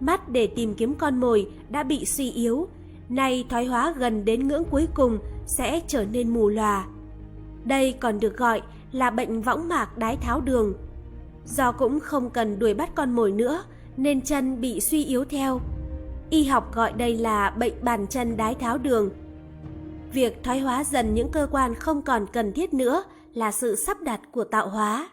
[0.00, 2.68] Mắt để tìm kiếm con mồi đã bị suy yếu,
[3.08, 6.86] nay thoái hóa gần đến ngưỡng cuối cùng sẽ trở nên mù lòa.
[7.64, 10.74] Đây còn được gọi là bệnh võng mạc đái tháo đường.
[11.44, 13.64] Do cũng không cần đuổi bắt con mồi nữa
[13.96, 15.60] nên chân bị suy yếu theo.
[16.30, 19.10] Y học gọi đây là bệnh bàn chân đái tháo đường.
[20.12, 24.02] Việc thoái hóa dần những cơ quan không còn cần thiết nữa là sự sắp
[24.02, 25.08] đặt của tạo hóa.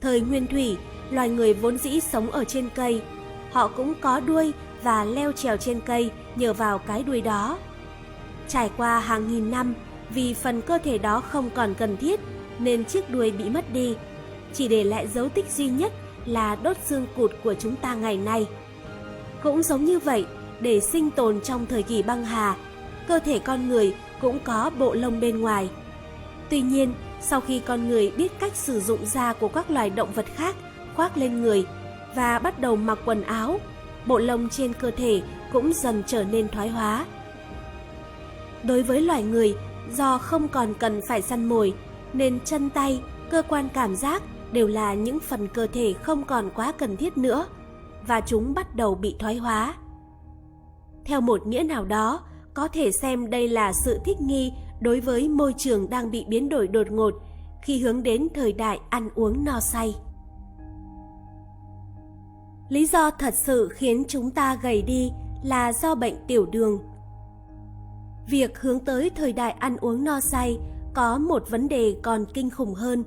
[0.00, 0.76] Thời nguyên thủy,
[1.10, 3.02] loài người vốn dĩ sống ở trên cây.
[3.52, 7.58] Họ cũng có đuôi và leo trèo trên cây nhờ vào cái đuôi đó.
[8.48, 9.74] Trải qua hàng nghìn năm,
[10.10, 12.20] vì phần cơ thể đó không còn cần thiết
[12.58, 13.96] nên chiếc đuôi bị mất đi,
[14.54, 15.92] chỉ để lại dấu tích duy nhất
[16.26, 18.46] là đốt xương cụt của chúng ta ngày nay.
[19.42, 20.26] Cũng giống như vậy,
[20.60, 22.56] để sinh tồn trong thời kỳ băng hà,
[23.08, 25.68] cơ thể con người cũng có bộ lông bên ngoài.
[26.50, 30.12] Tuy nhiên, sau khi con người biết cách sử dụng da của các loài động
[30.12, 30.56] vật khác
[30.96, 31.66] khoác lên người
[32.14, 33.60] và bắt đầu mặc quần áo,
[34.06, 35.22] bộ lông trên cơ thể
[35.52, 37.06] cũng dần trở nên thoái hóa.
[38.62, 39.56] Đối với loài người,
[39.96, 41.74] do không còn cần phải săn mồi,
[42.12, 44.22] nên chân tay, cơ quan cảm giác
[44.52, 47.46] đều là những phần cơ thể không còn quá cần thiết nữa
[48.08, 49.74] và chúng bắt đầu bị thoái hóa.
[51.04, 52.20] Theo một nghĩa nào đó,
[52.54, 56.48] có thể xem đây là sự thích nghi đối với môi trường đang bị biến
[56.48, 57.14] đổi đột ngột
[57.62, 59.94] khi hướng đến thời đại ăn uống no say.
[62.68, 65.10] Lý do thật sự khiến chúng ta gầy đi
[65.42, 66.78] là do bệnh tiểu đường.
[68.28, 70.58] Việc hướng tới thời đại ăn uống no say
[70.94, 73.04] có một vấn đề còn kinh khủng hơn.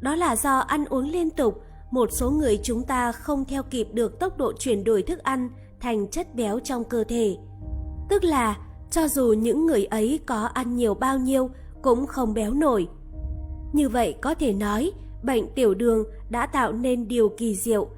[0.00, 3.88] Đó là do ăn uống liên tục, một số người chúng ta không theo kịp
[3.92, 5.50] được tốc độ chuyển đổi thức ăn
[5.80, 7.36] thành chất béo trong cơ thể.
[8.08, 8.58] Tức là
[8.90, 11.50] cho dù những người ấy có ăn nhiều bao nhiêu
[11.82, 12.88] cũng không béo nổi.
[13.72, 17.88] Như vậy có thể nói, bệnh tiểu đường đã tạo nên điều kỳ diệu,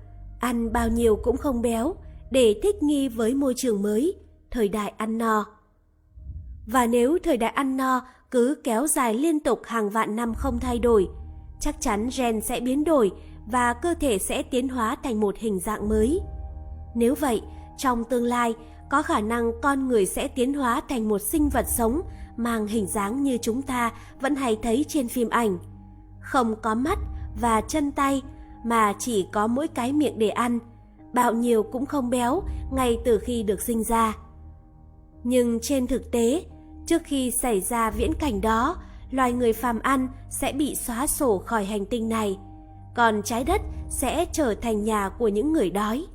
[0.41, 1.95] ăn bao nhiêu cũng không béo
[2.31, 4.15] để thích nghi với môi trường mới,
[4.51, 5.47] thời đại ăn no.
[6.67, 10.61] Và nếu thời đại ăn no cứ kéo dài liên tục hàng vạn năm không
[10.61, 11.09] thay đổi,
[11.61, 13.13] chắc chắn gen sẽ biến đổi
[13.47, 16.21] và cơ thể sẽ tiến hóa thành một hình dạng mới.
[16.95, 17.43] Nếu vậy,
[17.77, 18.55] trong tương lai
[18.91, 22.01] có khả năng con người sẽ tiến hóa thành một sinh vật sống
[22.37, 25.59] mang hình dáng như chúng ta vẫn hay thấy trên phim ảnh.
[26.21, 26.99] Không có mắt
[27.41, 28.23] và chân tay
[28.65, 30.59] mà chỉ có mỗi cái miệng để ăn,
[31.13, 34.17] bao nhiêu cũng không béo ngay từ khi được sinh ra.
[35.25, 36.45] Nhưng trên thực tế,
[36.87, 38.77] trước khi xảy ra viễn cảnh đó,
[39.11, 42.39] loài người phàm ăn sẽ bị xóa sổ khỏi hành tinh này,
[42.95, 46.07] còn trái đất sẽ trở thành nhà của những người đói.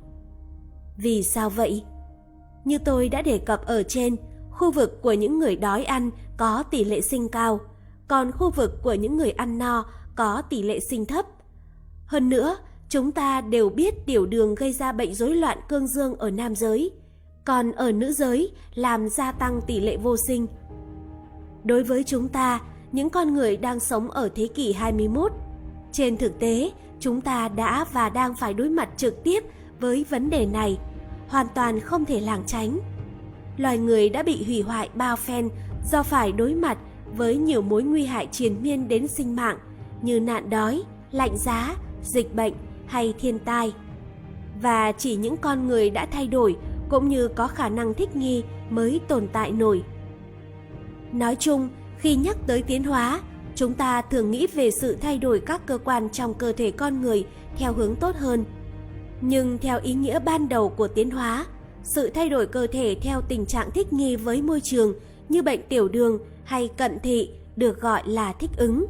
[0.96, 1.84] Vì sao vậy?
[2.64, 4.16] Như tôi đã đề cập ở trên,
[4.50, 7.60] khu vực của những người đói ăn có tỷ lệ sinh cao,
[8.08, 11.26] còn khu vực của những người ăn no có tỷ lệ sinh thấp.
[12.06, 12.56] Hơn nữa,
[12.88, 16.56] chúng ta đều biết tiểu đường gây ra bệnh rối loạn cương dương ở nam
[16.56, 16.90] giới,
[17.44, 20.46] còn ở nữ giới làm gia tăng tỷ lệ vô sinh.
[21.64, 22.60] Đối với chúng ta,
[22.92, 25.32] những con người đang sống ở thế kỷ 21,
[25.92, 29.44] trên thực tế, chúng ta đã và đang phải đối mặt trực tiếp
[29.80, 30.78] với vấn đề này
[31.28, 32.78] hoàn toàn không thể lảng tránh.
[33.56, 35.48] Loài người đã bị hủy hoại bao phen
[35.90, 36.78] do phải đối mặt
[37.16, 39.58] với nhiều mối nguy hại triền miên đến sinh mạng
[40.02, 42.52] như nạn đói, lạnh giá, dịch bệnh
[42.86, 43.72] hay thiên tai.
[44.62, 46.56] Và chỉ những con người đã thay đổi
[46.88, 49.82] cũng như có khả năng thích nghi mới tồn tại nổi.
[51.12, 53.20] Nói chung, khi nhắc tới tiến hóa,
[53.60, 57.02] chúng ta thường nghĩ về sự thay đổi các cơ quan trong cơ thể con
[57.02, 58.44] người theo hướng tốt hơn–
[59.20, 61.46] nhưng theo ý nghĩa ban đầu của tiến hóa,
[61.82, 64.94] sự thay đổi cơ thể theo tình trạng thích nghi với môi trường
[65.28, 68.86] như bệnh tiểu đường hay cận thị được gọi là thích ứng.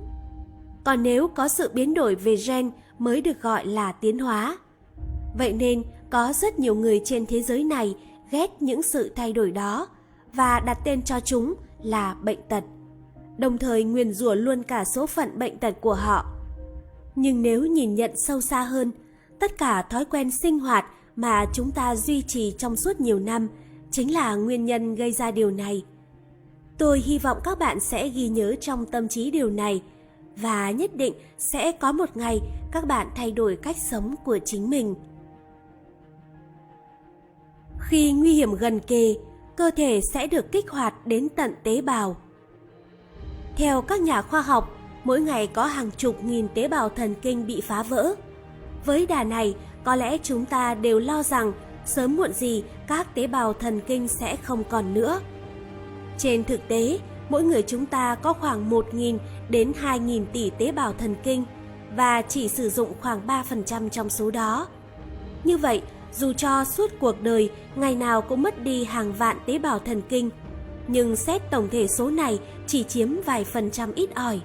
[0.84, 4.58] Còn nếu có sự biến đổi về gen mới được gọi là tiến hóa.
[5.38, 7.96] Vậy nên có rất nhiều người trên thế giới này
[8.30, 9.88] ghét những sự thay đổi đó
[10.32, 12.64] và đặt tên cho chúng là bệnh tật.
[13.40, 16.26] Đồng thời nguyền rủa luôn cả số phận bệnh tật của họ.
[17.14, 18.92] Nhưng nếu nhìn nhận sâu xa hơn,
[19.38, 20.84] tất cả thói quen sinh hoạt
[21.16, 23.48] mà chúng ta duy trì trong suốt nhiều năm
[23.90, 25.84] chính là nguyên nhân gây ra điều này.
[26.78, 29.82] Tôi hy vọng các bạn sẽ ghi nhớ trong tâm trí điều này
[30.36, 32.40] và nhất định sẽ có một ngày
[32.72, 34.94] các bạn thay đổi cách sống của chính mình.
[37.80, 39.14] Khi nguy hiểm gần kề,
[39.56, 42.16] cơ thể sẽ được kích hoạt đến tận tế bào.
[43.56, 47.46] Theo các nhà khoa học, mỗi ngày có hàng chục nghìn tế bào thần kinh
[47.46, 48.14] bị phá vỡ.
[48.84, 51.52] Với đà này, có lẽ chúng ta đều lo rằng
[51.84, 55.20] sớm muộn gì các tế bào thần kinh sẽ không còn nữa.
[56.18, 60.92] Trên thực tế, mỗi người chúng ta có khoảng 1.000 đến 2.000 tỷ tế bào
[60.92, 61.44] thần kinh
[61.96, 64.66] và chỉ sử dụng khoảng 3% trong số đó.
[65.44, 65.82] Như vậy,
[66.12, 70.02] dù cho suốt cuộc đời ngày nào cũng mất đi hàng vạn tế bào thần
[70.08, 70.30] kinh,
[70.88, 72.38] nhưng xét tổng thể số này
[72.70, 74.40] chỉ chiếm vài phần trăm ít ỏi.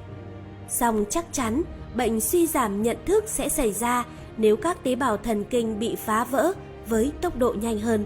[0.69, 1.61] Song chắc chắn
[1.95, 4.05] bệnh suy giảm nhận thức sẽ xảy ra
[4.37, 6.53] nếu các tế bào thần kinh bị phá vỡ
[6.87, 8.05] với tốc độ nhanh hơn.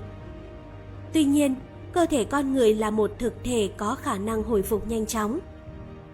[1.14, 1.56] Tuy nhiên,
[1.94, 5.40] cơ thể con người là một thực thể có khả năng hồi phục nhanh chóng.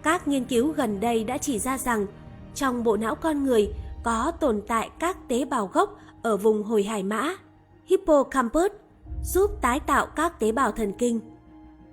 [0.02, 2.06] Các nghiên cứu gần đây đã chỉ ra rằng
[2.54, 6.82] trong bộ não con người có tồn tại các tế bào gốc ở vùng hồi
[6.82, 7.34] hải mã,
[7.86, 8.72] hippocampus,
[9.24, 11.20] giúp tái tạo các tế bào thần kinh.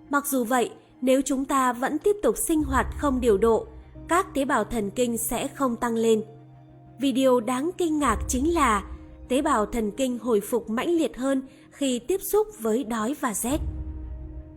[0.09, 0.71] Mặc dù vậy,
[1.03, 3.67] nếu chúng ta vẫn tiếp tục sinh hoạt không điều độ,
[4.07, 6.23] các tế bào thần kinh sẽ không tăng lên.
[6.99, 8.83] Vì điều đáng kinh ngạc chính là
[9.29, 13.33] tế bào thần kinh hồi phục mãnh liệt hơn khi tiếp xúc với đói và
[13.33, 13.57] rét.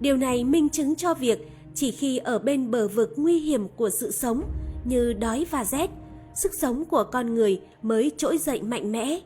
[0.00, 3.90] Điều này minh chứng cho việc chỉ khi ở bên bờ vực nguy hiểm của
[3.90, 4.42] sự sống
[4.85, 5.90] như đói và rét,
[6.35, 9.20] sức sống của con người mới trỗi dậy mạnh mẽ.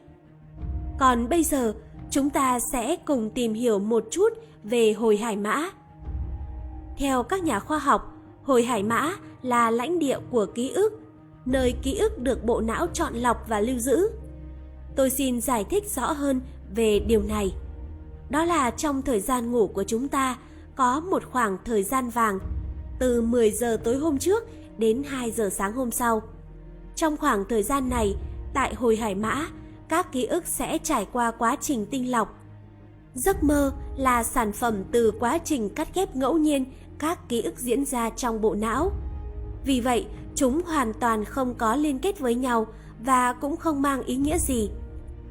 [0.98, 1.74] Còn bây giờ,
[2.10, 4.28] chúng ta sẽ cùng tìm hiểu một chút
[4.64, 5.70] về hồi hải mã.
[7.00, 11.00] Theo các nhà khoa học, hồi hải mã là lãnh địa của ký ức,
[11.46, 14.10] nơi ký ức được bộ não chọn lọc và lưu giữ.
[14.96, 16.40] Tôi xin giải thích rõ hơn
[16.74, 17.54] về điều này.
[18.30, 20.36] Đó là trong thời gian ngủ của chúng ta
[20.76, 22.38] có một khoảng thời gian vàng
[22.98, 24.44] từ 10 giờ tối hôm trước
[24.78, 26.22] đến 2 giờ sáng hôm sau.
[26.96, 28.16] Trong khoảng thời gian này,
[28.54, 29.46] tại hồi hải mã,
[29.88, 32.36] các ký ức sẽ trải qua quá trình tinh lọc.
[33.14, 36.64] Giấc mơ là sản phẩm từ quá trình cắt ghép ngẫu nhiên
[37.00, 38.92] các ký ức diễn ra trong bộ não.
[39.64, 42.66] Vì vậy, chúng hoàn toàn không có liên kết với nhau
[43.04, 44.70] và cũng không mang ý nghĩa gì.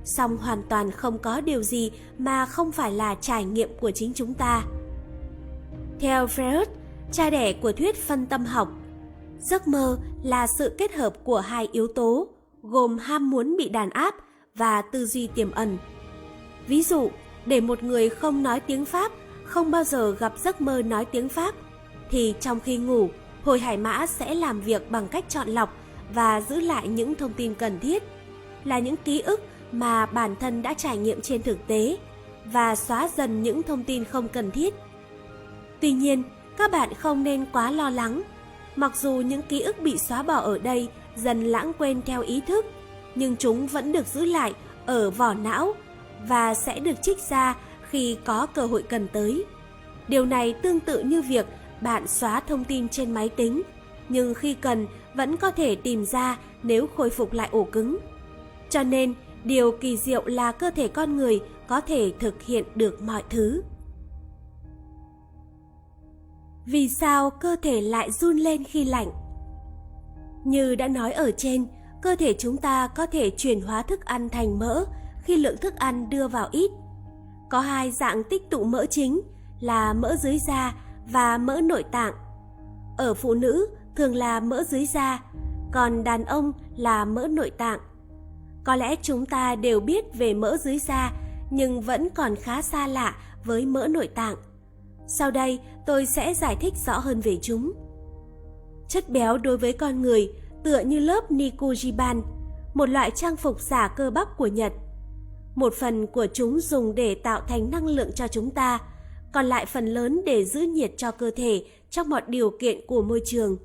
[0.03, 4.13] Song hoàn toàn không có điều gì mà không phải là trải nghiệm của chính
[4.13, 4.63] chúng ta.
[5.99, 6.65] Theo Freud,
[7.11, 8.71] cha đẻ của thuyết phân tâm học,
[9.39, 12.27] giấc mơ là sự kết hợp của hai yếu tố,
[12.63, 14.15] gồm ham muốn bị đàn áp
[14.55, 15.77] và tư duy tiềm ẩn.
[16.67, 17.09] Ví dụ,
[17.45, 19.11] để một người không nói tiếng Pháp,
[19.49, 21.55] không bao giờ gặp giấc mơ nói tiếng Pháp,
[22.09, 23.09] thì trong khi ngủ,
[23.43, 25.73] hồi hải mã sẽ làm việc bằng cách chọn lọc
[26.13, 28.03] và giữ lại những thông tin cần thiết,
[28.63, 31.97] là những ký ức mà bản thân đã trải nghiệm trên thực tế
[32.45, 34.73] và xóa dần những thông tin không cần thiết.
[35.79, 36.23] Tuy nhiên,
[36.57, 38.21] các bạn không nên quá lo lắng.
[38.75, 42.41] Mặc dù những ký ức bị xóa bỏ ở đây dần lãng quên theo ý
[42.47, 42.65] thức,
[43.15, 44.53] nhưng chúng vẫn được giữ lại
[44.85, 45.73] ở vỏ não
[46.27, 47.55] và sẽ được trích ra
[47.89, 49.45] khi có cơ hội cần tới.
[50.07, 51.45] Điều này tương tự như việc
[51.81, 53.61] bạn xóa thông tin trên máy tính,
[54.09, 57.97] nhưng khi cần vẫn có thể tìm ra nếu khôi phục lại ổ cứng.
[58.69, 63.01] Cho nên, điều kỳ diệu là cơ thể con người có thể thực hiện được
[63.01, 63.63] mọi thứ.
[66.65, 69.11] Vì sao cơ thể lại run lên khi lạnh?
[70.45, 71.67] Như đã nói ở trên,
[72.01, 74.85] cơ thể chúng ta có thể chuyển hóa thức ăn thành mỡ
[75.23, 76.71] khi lượng thức ăn đưa vào ít.
[77.49, 79.21] Có hai dạng tích tụ mỡ chính
[79.59, 80.73] là mỡ dưới da
[81.11, 82.13] và mỡ nội tạng.
[82.97, 85.23] Ở phụ nữ thường là mỡ dưới da,
[85.71, 87.79] còn đàn ông là mỡ nội tạng.
[88.63, 91.11] Có lẽ chúng ta đều biết về mỡ dưới da
[91.49, 94.35] nhưng vẫn còn khá xa lạ với mỡ nội tạng.
[95.07, 97.73] Sau đây tôi sẽ giải thích rõ hơn về chúng.
[98.87, 100.33] Chất béo đối với con người
[100.63, 102.21] tựa như lớp Nikujiban,
[102.73, 104.73] một loại trang phục giả cơ bắp của Nhật.
[105.59, 108.79] Một phần của chúng dùng để tạo thành năng lượng cho chúng ta,
[109.31, 113.01] còn lại phần lớn để giữ nhiệt cho cơ thể trong mọi điều kiện của
[113.01, 113.57] môi trường.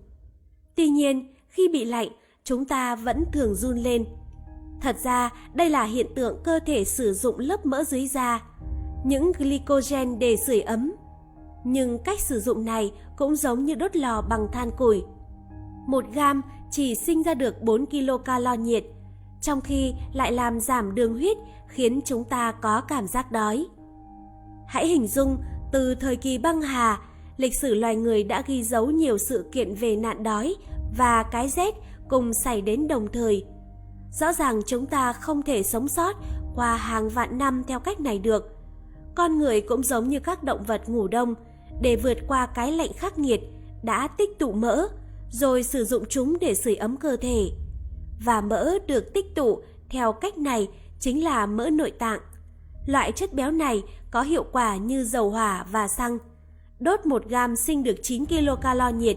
[0.75, 2.09] Tuy nhiên, khi bị lạnh,
[2.45, 4.05] chúng ta vẫn thường run lên.
[4.81, 8.43] Thật ra, đây là hiện tượng cơ thể sử dụng lớp mỡ dưới da,
[9.05, 10.93] những glycogen để sưởi ấm.
[11.65, 15.03] Nhưng cách sử dụng này cũng giống như đốt lò bằng than củi.
[15.87, 18.85] Một gam chỉ sinh ra được 4 kcal nhiệt,
[19.41, 21.37] trong khi lại làm giảm đường huyết
[21.75, 23.66] khiến chúng ta có cảm giác đói.
[24.66, 25.39] Hãy hình dung
[25.72, 26.99] từ thời kỳ băng hà,
[27.37, 30.55] lịch sử loài người đã ghi dấu nhiều sự kiện về nạn đói
[30.99, 31.75] và cái rét
[32.09, 33.45] cùng xảy đến đồng thời.
[34.20, 36.16] Rõ ràng chúng ta không thể sống sót
[36.55, 38.57] qua hàng vạn năm theo cách này được.
[39.14, 41.35] Con người cũng giống như các động vật ngủ đông,
[41.83, 43.41] để vượt qua cái lạnh khắc nghiệt,
[43.83, 44.89] đã tích tụ mỡ,
[45.31, 47.51] rồi sử dụng chúng để sưởi ấm cơ thể.
[48.25, 49.59] Và mỡ được tích tụ
[49.89, 50.68] theo cách này
[51.05, 52.21] chính là mỡ nội tạng.
[52.87, 56.19] Loại chất béo này có hiệu quả như dầu hỏa và xăng.
[56.81, 59.17] Đốt 1 gam sinh được 9 kcal nhiệt.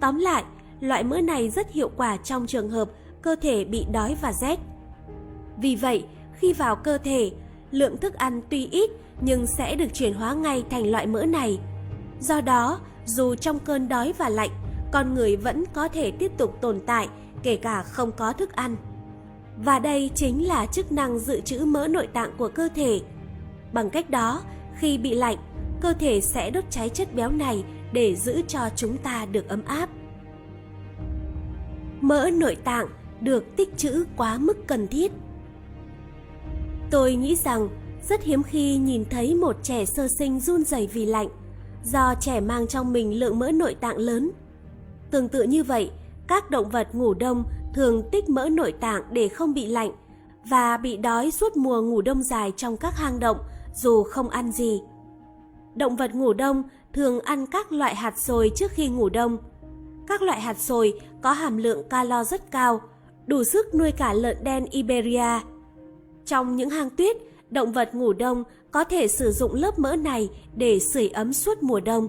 [0.00, 0.44] Tóm lại,
[0.80, 2.88] loại mỡ này rất hiệu quả trong trường hợp
[3.22, 4.58] cơ thể bị đói và rét.
[5.56, 6.04] Vì vậy,
[6.38, 7.32] khi vào cơ thể,
[7.70, 8.90] lượng thức ăn tuy ít
[9.20, 11.58] nhưng sẽ được chuyển hóa ngay thành loại mỡ này.
[12.20, 14.50] Do đó, dù trong cơn đói và lạnh,
[14.92, 17.08] con người vẫn có thể tiếp tục tồn tại
[17.42, 18.76] kể cả không có thức ăn.
[19.56, 23.00] Và đây chính là chức năng dự trữ mỡ nội tạng của cơ thể.
[23.72, 24.42] Bằng cách đó,
[24.78, 25.36] khi bị lạnh,
[25.80, 29.64] cơ thể sẽ đốt cháy chất béo này để giữ cho chúng ta được ấm
[29.64, 29.88] áp.
[32.00, 32.86] Mỡ nội tạng
[33.20, 35.12] được tích trữ quá mức cần thiết.
[36.90, 37.68] Tôi nghĩ rằng
[38.08, 41.28] rất hiếm khi nhìn thấy một trẻ sơ sinh run rẩy vì lạnh,
[41.84, 44.30] do trẻ mang trong mình lượng mỡ nội tạng lớn.
[45.10, 45.90] Tương tự như vậy,
[46.26, 47.44] các động vật ngủ đông
[47.74, 49.90] thường tích mỡ nội tạng để không bị lạnh
[50.44, 53.36] và bị đói suốt mùa ngủ đông dài trong các hang động
[53.74, 54.82] dù không ăn gì.
[55.74, 56.62] Động vật ngủ đông
[56.92, 59.38] thường ăn các loại hạt sồi trước khi ngủ đông.
[60.06, 62.80] Các loại hạt sồi có hàm lượng calo rất cao,
[63.26, 65.40] đủ sức nuôi cả lợn đen Iberia.
[66.24, 67.16] Trong những hang tuyết,
[67.50, 71.62] động vật ngủ đông có thể sử dụng lớp mỡ này để sưởi ấm suốt
[71.62, 72.08] mùa đông.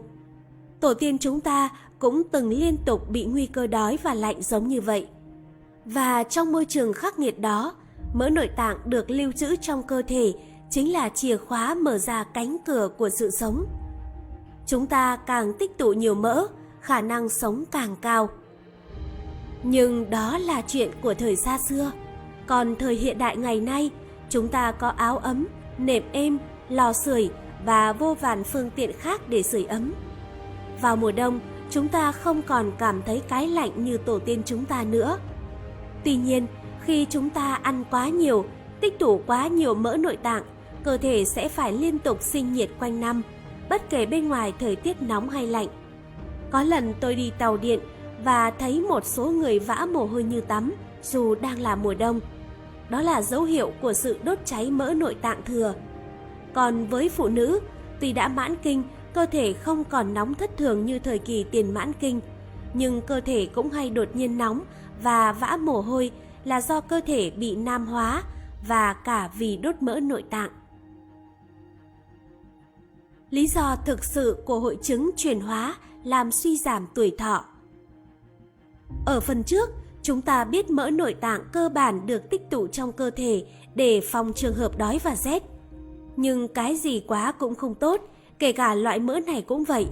[0.79, 4.67] Tổ tiên chúng ta cũng từng liên tục bị nguy cơ đói và lạnh giống
[4.67, 5.07] như vậy.
[5.85, 7.73] Và trong môi trường khắc nghiệt đó,
[8.13, 10.33] mỡ nội tạng được lưu trữ trong cơ thể
[10.69, 13.65] chính là chìa khóa mở ra cánh cửa của sự sống.
[14.67, 16.47] Chúng ta càng tích tụ nhiều mỡ,
[16.81, 18.29] khả năng sống càng cao.
[19.63, 21.91] Nhưng đó là chuyện của thời xa xưa.
[22.47, 23.91] Còn thời hiện đại ngày nay,
[24.29, 26.37] chúng ta có áo ấm, nệm êm,
[26.69, 27.29] lò sưởi
[27.65, 29.93] và vô vàn phương tiện khác để sưởi ấm.
[30.81, 34.65] Vào mùa đông, chúng ta không còn cảm thấy cái lạnh như tổ tiên chúng
[34.65, 35.17] ta nữa.
[36.05, 36.47] Tuy nhiên,
[36.81, 38.45] khi chúng ta ăn quá nhiều,
[38.81, 40.43] tích tụ quá nhiều mỡ nội tạng,
[40.83, 43.21] cơ thể sẽ phải liên tục sinh nhiệt quanh năm,
[43.69, 45.67] bất kể bên ngoài thời tiết nóng hay lạnh.
[46.51, 47.79] Có lần tôi đi tàu điện
[48.23, 52.19] và thấy một số người vã mồ hôi như tắm dù đang là mùa đông.
[52.89, 55.73] Đó là dấu hiệu của sự đốt cháy mỡ nội tạng thừa.
[56.53, 57.59] Còn với phụ nữ,
[57.99, 58.83] tuy đã mãn kinh,
[59.13, 62.19] cơ thể không còn nóng thất thường như thời kỳ tiền mãn kinh,
[62.73, 64.61] nhưng cơ thể cũng hay đột nhiên nóng
[65.03, 66.11] và vã mồ hôi
[66.43, 68.23] là do cơ thể bị nam hóa
[68.67, 70.49] và cả vì đốt mỡ nội tạng.
[73.29, 77.45] Lý do thực sự của hội chứng chuyển hóa làm suy giảm tuổi thọ.
[79.05, 79.69] Ở phần trước,
[80.01, 84.01] chúng ta biết mỡ nội tạng cơ bản được tích tụ trong cơ thể để
[84.01, 85.43] phòng trường hợp đói và rét.
[86.15, 88.01] Nhưng cái gì quá cũng không tốt,
[88.39, 89.87] kể cả loại mỡ này cũng vậy.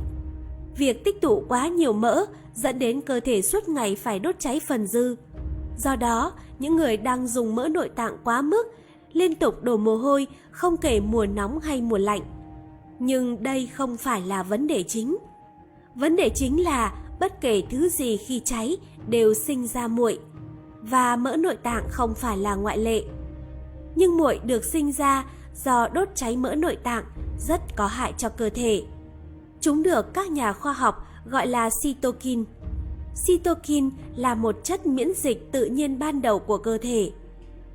[0.77, 4.59] Việc tích tụ quá nhiều mỡ dẫn đến cơ thể suốt ngày phải đốt cháy
[4.67, 5.15] phần dư.
[5.77, 8.63] Do đó, những người đang dùng mỡ nội tạng quá mức,
[9.13, 12.21] liên tục đổ mồ hôi không kể mùa nóng hay mùa lạnh.
[12.99, 15.17] Nhưng đây không phải là vấn đề chính.
[15.95, 20.19] Vấn đề chính là bất kể thứ gì khi cháy đều sinh ra muội
[20.81, 23.03] và mỡ nội tạng không phải là ngoại lệ.
[23.95, 27.03] Nhưng muội được sinh ra do đốt cháy mỡ nội tạng
[27.39, 28.83] rất có hại cho cơ thể.
[29.63, 32.43] Chúng được các nhà khoa học gọi là cytokine.
[33.25, 37.11] Cytokine là một chất miễn dịch tự nhiên ban đầu của cơ thể.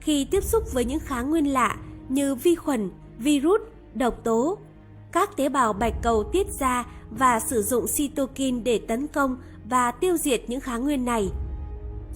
[0.00, 1.76] Khi tiếp xúc với những kháng nguyên lạ
[2.08, 3.60] như vi khuẩn, virus,
[3.94, 4.58] độc tố,
[5.12, 9.36] các tế bào bạch cầu tiết ra và sử dụng cytokine để tấn công
[9.70, 11.28] và tiêu diệt những kháng nguyên này.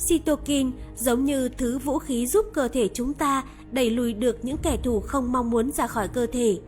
[0.09, 4.59] Cytokine giống như thứ vũ khí giúp cơ thể chúng ta đẩy lùi được những
[4.63, 6.59] kẻ thù không mong muốn ra khỏi cơ thể.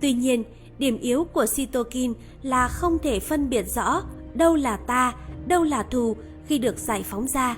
[0.00, 0.44] Tuy nhiên,
[0.80, 4.02] điểm yếu của cytokine là không thể phân biệt rõ
[4.34, 5.14] đâu là ta,
[5.46, 6.16] đâu là thù
[6.46, 7.56] khi được giải phóng ra.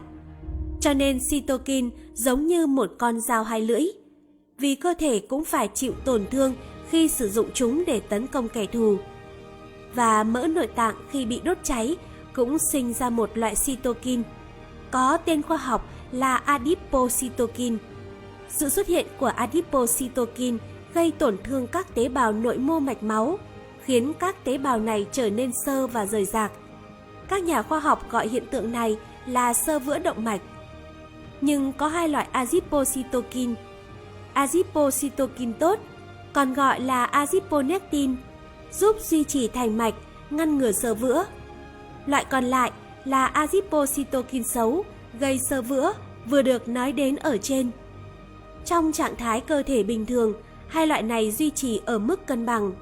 [0.81, 3.85] Cho nên cytokine giống như một con dao hai lưỡi.
[4.59, 6.55] Vì cơ thể cũng phải chịu tổn thương
[6.91, 8.97] khi sử dụng chúng để tấn công kẻ thù.
[9.95, 11.97] Và mỡ nội tạng khi bị đốt cháy
[12.35, 14.23] cũng sinh ra một loại cytokine,
[14.91, 17.77] có tên khoa học là adipocytokine.
[18.49, 20.59] Sự xuất hiện của adipocytokine
[20.95, 23.39] gây tổn thương các tế bào nội mô mạch máu
[23.85, 26.53] khiến các tế bào này trở nên sơ và rời rạc.
[27.29, 30.41] Các nhà khoa học gọi hiện tượng này là sơ vữa động mạch.
[31.41, 33.55] Nhưng có hai loại adipocytokine.
[34.33, 35.79] Adipocytokine tốt,
[36.33, 38.17] còn gọi là adiponectin,
[38.73, 39.95] giúp duy trì thành mạch,
[40.31, 41.25] ngăn ngừa sơ vữa.
[42.07, 42.73] Loại còn lại
[43.05, 44.85] là adipocytokine xấu,
[45.21, 45.93] gây sơ vữa,
[46.27, 47.71] vừa được nói đến ở trên.
[48.65, 50.33] Trong trạng thái cơ thể bình thường,
[50.73, 52.73] hai loại này duy trì ở mức cân bằng.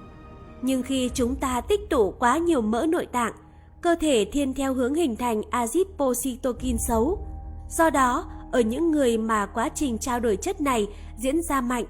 [0.63, 3.33] Nhưng khi chúng ta tích tụ quá nhiều mỡ nội tạng,
[3.81, 7.27] cơ thể thiên theo hướng hình thành adipocytokine xấu.
[7.71, 11.85] Do đó, ở những người mà quá trình trao đổi chất này diễn ra mạnh,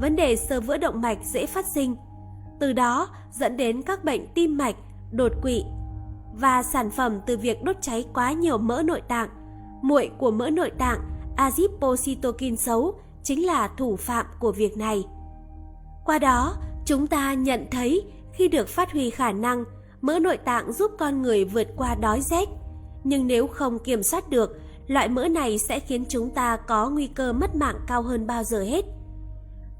[0.00, 1.96] vấn đề sơ vữa động mạch dễ phát sinh.
[2.60, 4.76] Từ đó dẫn đến các bệnh tim mạch,
[5.12, 5.64] đột quỵ
[6.34, 9.28] và sản phẩm từ việc đốt cháy quá nhiều mỡ nội tạng.
[9.82, 11.00] Muội của mỡ nội tạng,
[11.36, 15.04] adipocytokine xấu chính là thủ phạm của việc này.
[16.10, 18.02] Qua đó, chúng ta nhận thấy
[18.32, 19.64] khi được phát huy khả năng,
[20.00, 22.48] mỡ nội tạng giúp con người vượt qua đói rét.
[23.04, 27.06] Nhưng nếu không kiểm soát được, loại mỡ này sẽ khiến chúng ta có nguy
[27.06, 28.84] cơ mất mạng cao hơn bao giờ hết.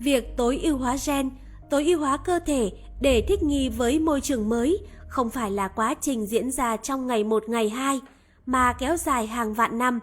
[0.00, 1.30] Việc tối ưu hóa gen,
[1.70, 4.78] tối ưu hóa cơ thể để thích nghi với môi trường mới
[5.08, 8.00] không phải là quá trình diễn ra trong ngày một ngày hai,
[8.46, 10.00] mà kéo dài hàng vạn năm.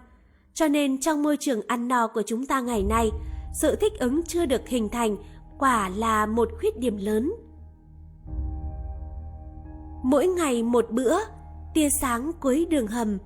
[0.53, 3.11] Cho nên trong môi trường ăn no của chúng ta ngày nay,
[3.53, 5.17] sự thích ứng chưa được hình thành
[5.59, 7.33] quả là một khuyết điểm lớn.
[10.03, 11.17] Mỗi ngày một bữa,
[11.73, 13.17] tia sáng cuối đường hầm.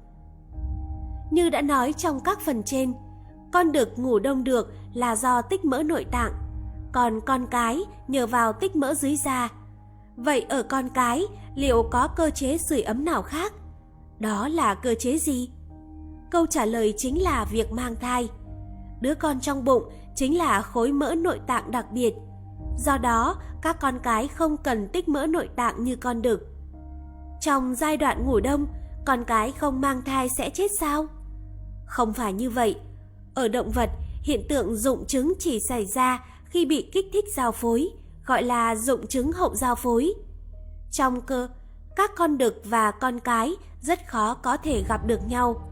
[1.32, 2.94] Như đã nói trong các phần trên,
[3.52, 6.34] con đực ngủ đông được là do tích mỡ nội tạng,
[6.92, 9.50] còn con cái nhờ vào tích mỡ dưới da.
[10.16, 11.24] Vậy ở con cái
[11.56, 13.54] liệu có cơ chế sưởi ấm nào khác?
[14.20, 15.50] Đó là cơ chế gì?
[16.32, 18.30] Câu trả lời chính là việc mang thai.
[19.02, 19.84] Đứa con trong bụng
[20.16, 22.14] chính là khối mỡ nội tạng đặc biệt.
[22.78, 26.48] Do đó, các con cái không cần tích mỡ nội tạng như con đực.
[27.42, 28.68] Trong giai đoạn ngủ đông,
[29.06, 31.06] con cái không mang thai sẽ chết sao?
[31.86, 32.76] Không phải như vậy.
[33.34, 33.90] Ở động vật,
[34.24, 37.90] hiện tượng dụng trứng chỉ xảy ra khi bị kích thích giao phối,
[38.26, 40.14] gọi là dụng trứng hậu giao phối.
[40.92, 41.48] Trong cơ,
[41.96, 45.70] các con đực và con cái rất khó có thể gặp được nhau.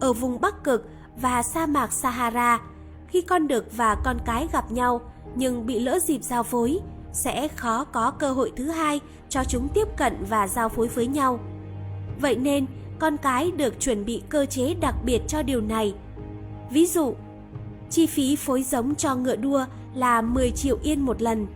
[0.00, 0.88] Ở vùng Bắc Cực
[1.20, 2.60] và sa mạc Sahara,
[3.08, 5.00] khi con đực và con cái gặp nhau
[5.34, 6.78] nhưng bị lỡ dịp giao phối,
[7.12, 11.06] sẽ khó có cơ hội thứ hai cho chúng tiếp cận và giao phối với
[11.06, 11.40] nhau.
[12.20, 12.66] Vậy nên,
[12.98, 15.94] con cái được chuẩn bị cơ chế đặc biệt cho điều này.
[16.70, 17.14] Ví dụ,
[17.90, 21.46] chi phí phối giống cho ngựa đua là 10 triệu yên một lần.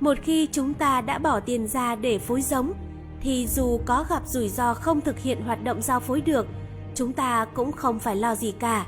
[0.00, 2.72] Một khi chúng ta đã bỏ tiền ra để phối giống,
[3.20, 6.46] thì dù có gặp rủi ro không thực hiện hoạt động giao phối được,
[6.94, 8.86] chúng ta cũng không phải lo gì cả.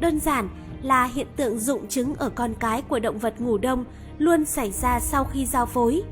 [0.00, 0.48] Đơn giản
[0.82, 3.84] là hiện tượng dụng trứng ở con cái của động vật ngủ đông
[4.18, 6.02] luôn xảy ra sau khi giao phối.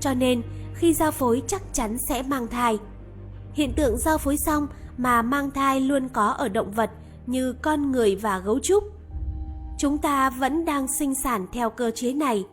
[0.00, 0.42] Cho nên,
[0.74, 2.78] khi giao phối chắc chắn sẽ mang thai.
[3.52, 4.66] Hiện tượng giao phối xong
[4.96, 6.90] mà mang thai luôn có ở động vật
[7.26, 8.84] như con người và gấu trúc.
[9.78, 12.44] Chúng ta vẫn đang sinh sản theo cơ chế này.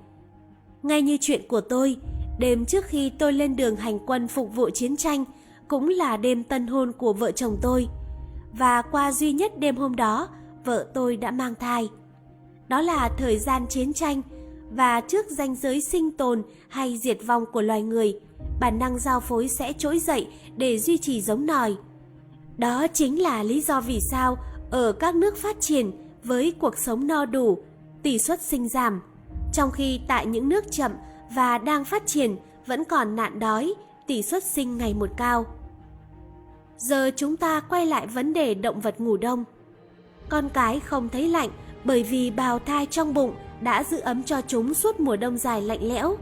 [0.84, 1.96] Ngay như chuyện của tôi,
[2.40, 5.26] đêm trước khi tôi lên đường hành quân phục vụ chiến tranh
[5.68, 7.88] cũng là đêm tân hôn của vợ chồng tôi.
[8.54, 10.28] Và qua duy nhất đêm hôm đó,
[10.66, 11.90] vợ tôi đã mang thai.
[12.68, 14.22] Đó là thời gian chiến tranh
[14.72, 18.20] và trước ranh giới sinh tồn hay diệt vong của loài người,
[18.60, 21.76] bản năng giao phối sẽ trỗi dậy để duy trì giống nòi.
[22.58, 24.38] Đó chính là lý do vì sao
[24.72, 25.92] ở các nước phát triển
[26.24, 27.58] với cuộc sống no đủ,
[28.04, 29.02] tỷ suất sinh giảm,
[29.54, 30.92] trong khi tại những nước chậm
[31.36, 32.36] và đang phát triển
[32.66, 33.74] vẫn còn nạn đói,
[34.08, 35.46] tỷ suất sinh ngày một cao.
[36.78, 39.44] Giờ chúng ta quay lại vấn đề động vật ngủ đông.
[40.30, 41.50] Con cái không thấy lạnh
[41.84, 45.62] bởi vì bào thai trong bụng đã giữ ấm cho chúng suốt mùa đông dài
[45.62, 46.18] lạnh lẽo.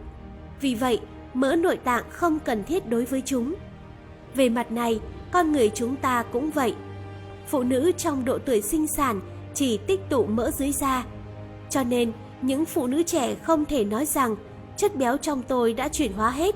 [0.61, 0.99] Vì vậy,
[1.33, 3.55] mỡ nội tạng không cần thiết đối với chúng.
[4.35, 4.99] Về mặt này,
[5.31, 6.75] con người chúng ta cũng vậy.
[7.47, 9.21] Phụ nữ trong độ tuổi sinh sản
[9.53, 11.05] chỉ tích tụ mỡ dưới da.
[11.69, 14.35] Cho nên, những phụ nữ trẻ không thể nói rằng
[14.77, 16.55] chất béo trong tôi đã chuyển hóa hết.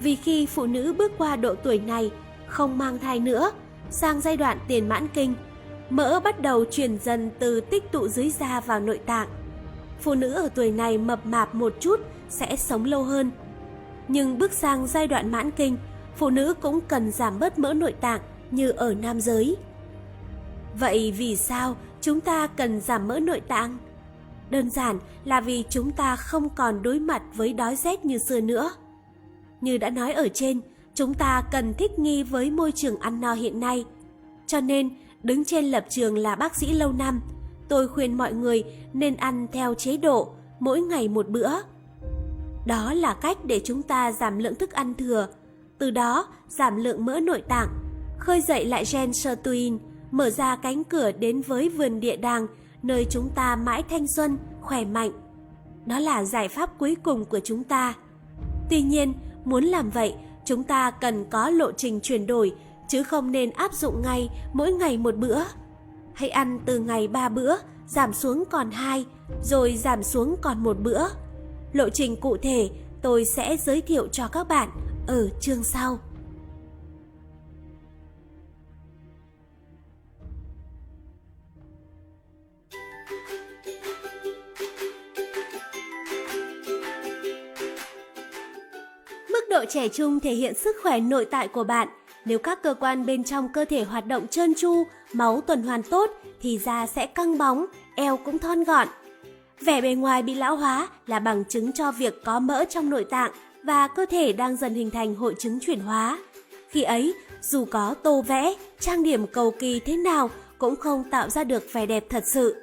[0.00, 2.10] Vì khi phụ nữ bước qua độ tuổi này,
[2.46, 3.50] không mang thai nữa,
[3.90, 5.34] sang giai đoạn tiền mãn kinh,
[5.90, 9.28] mỡ bắt đầu chuyển dần từ tích tụ dưới da vào nội tạng.
[10.00, 13.30] Phụ nữ ở tuổi này mập mạp một chút sẽ sống lâu hơn.
[14.08, 15.76] Nhưng bước sang giai đoạn mãn kinh,
[16.16, 18.20] phụ nữ cũng cần giảm bớt mỡ nội tạng
[18.50, 19.56] như ở nam giới.
[20.78, 23.78] Vậy vì sao chúng ta cần giảm mỡ nội tạng?
[24.50, 28.40] Đơn giản là vì chúng ta không còn đối mặt với đói rét như xưa
[28.40, 28.70] nữa.
[29.60, 30.60] Như đã nói ở trên,
[30.94, 33.84] chúng ta cần thích nghi với môi trường ăn no hiện nay.
[34.46, 34.90] Cho nên,
[35.22, 37.20] đứng trên lập trường là bác sĩ lâu năm,
[37.68, 41.50] tôi khuyên mọi người nên ăn theo chế độ mỗi ngày một bữa.
[42.66, 45.28] Đó là cách để chúng ta giảm lượng thức ăn thừa,
[45.78, 47.68] từ đó giảm lượng mỡ nội tạng,
[48.18, 49.78] khơi dậy lại gen sirtuin,
[50.10, 52.46] mở ra cánh cửa đến với vườn địa đàng,
[52.82, 55.10] nơi chúng ta mãi thanh xuân, khỏe mạnh.
[55.86, 57.94] Đó là giải pháp cuối cùng của chúng ta.
[58.70, 59.12] Tuy nhiên,
[59.44, 60.14] muốn làm vậy,
[60.44, 62.54] chúng ta cần có lộ trình chuyển đổi,
[62.88, 65.38] chứ không nên áp dụng ngay mỗi ngày một bữa.
[66.14, 69.06] Hãy ăn từ ngày 3 bữa, giảm xuống còn 2,
[69.42, 71.08] rồi giảm xuống còn một bữa.
[71.72, 72.70] Lộ trình cụ thể
[73.02, 74.68] tôi sẽ giới thiệu cho các bạn
[75.06, 75.98] ở chương sau.
[89.28, 91.88] Mức độ trẻ trung thể hiện sức khỏe nội tại của bạn.
[92.28, 95.82] Nếu các cơ quan bên trong cơ thể hoạt động trơn tru, máu tuần hoàn
[95.82, 96.10] tốt
[96.42, 97.66] thì da sẽ căng bóng,
[97.96, 98.88] eo cũng thon gọn.
[99.60, 103.04] Vẻ bề ngoài bị lão hóa là bằng chứng cho việc có mỡ trong nội
[103.04, 106.18] tạng và cơ thể đang dần hình thành hội chứng chuyển hóa.
[106.68, 111.30] Khi ấy, dù có tô vẽ, trang điểm cầu kỳ thế nào cũng không tạo
[111.30, 112.56] ra được vẻ đẹp thật sự.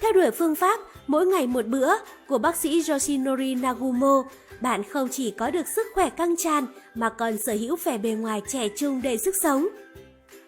[0.00, 1.92] Theo đuổi phương pháp mỗi ngày một bữa
[2.28, 4.24] của bác sĩ Yoshinori Nagumo,
[4.60, 8.10] bạn không chỉ có được sức khỏe căng tràn mà còn sở hữu vẻ bề
[8.10, 9.68] ngoài trẻ trung đầy sức sống.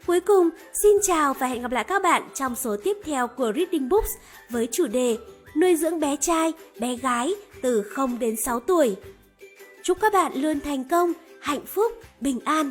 [0.07, 3.53] Cuối cùng, xin chào và hẹn gặp lại các bạn trong số tiếp theo của
[3.57, 4.11] Reading Books
[4.51, 5.19] với chủ đề
[5.57, 8.97] Nuôi dưỡng bé trai, bé gái từ 0 đến 6 tuổi.
[9.83, 12.71] Chúc các bạn luôn thành công, hạnh phúc, bình an.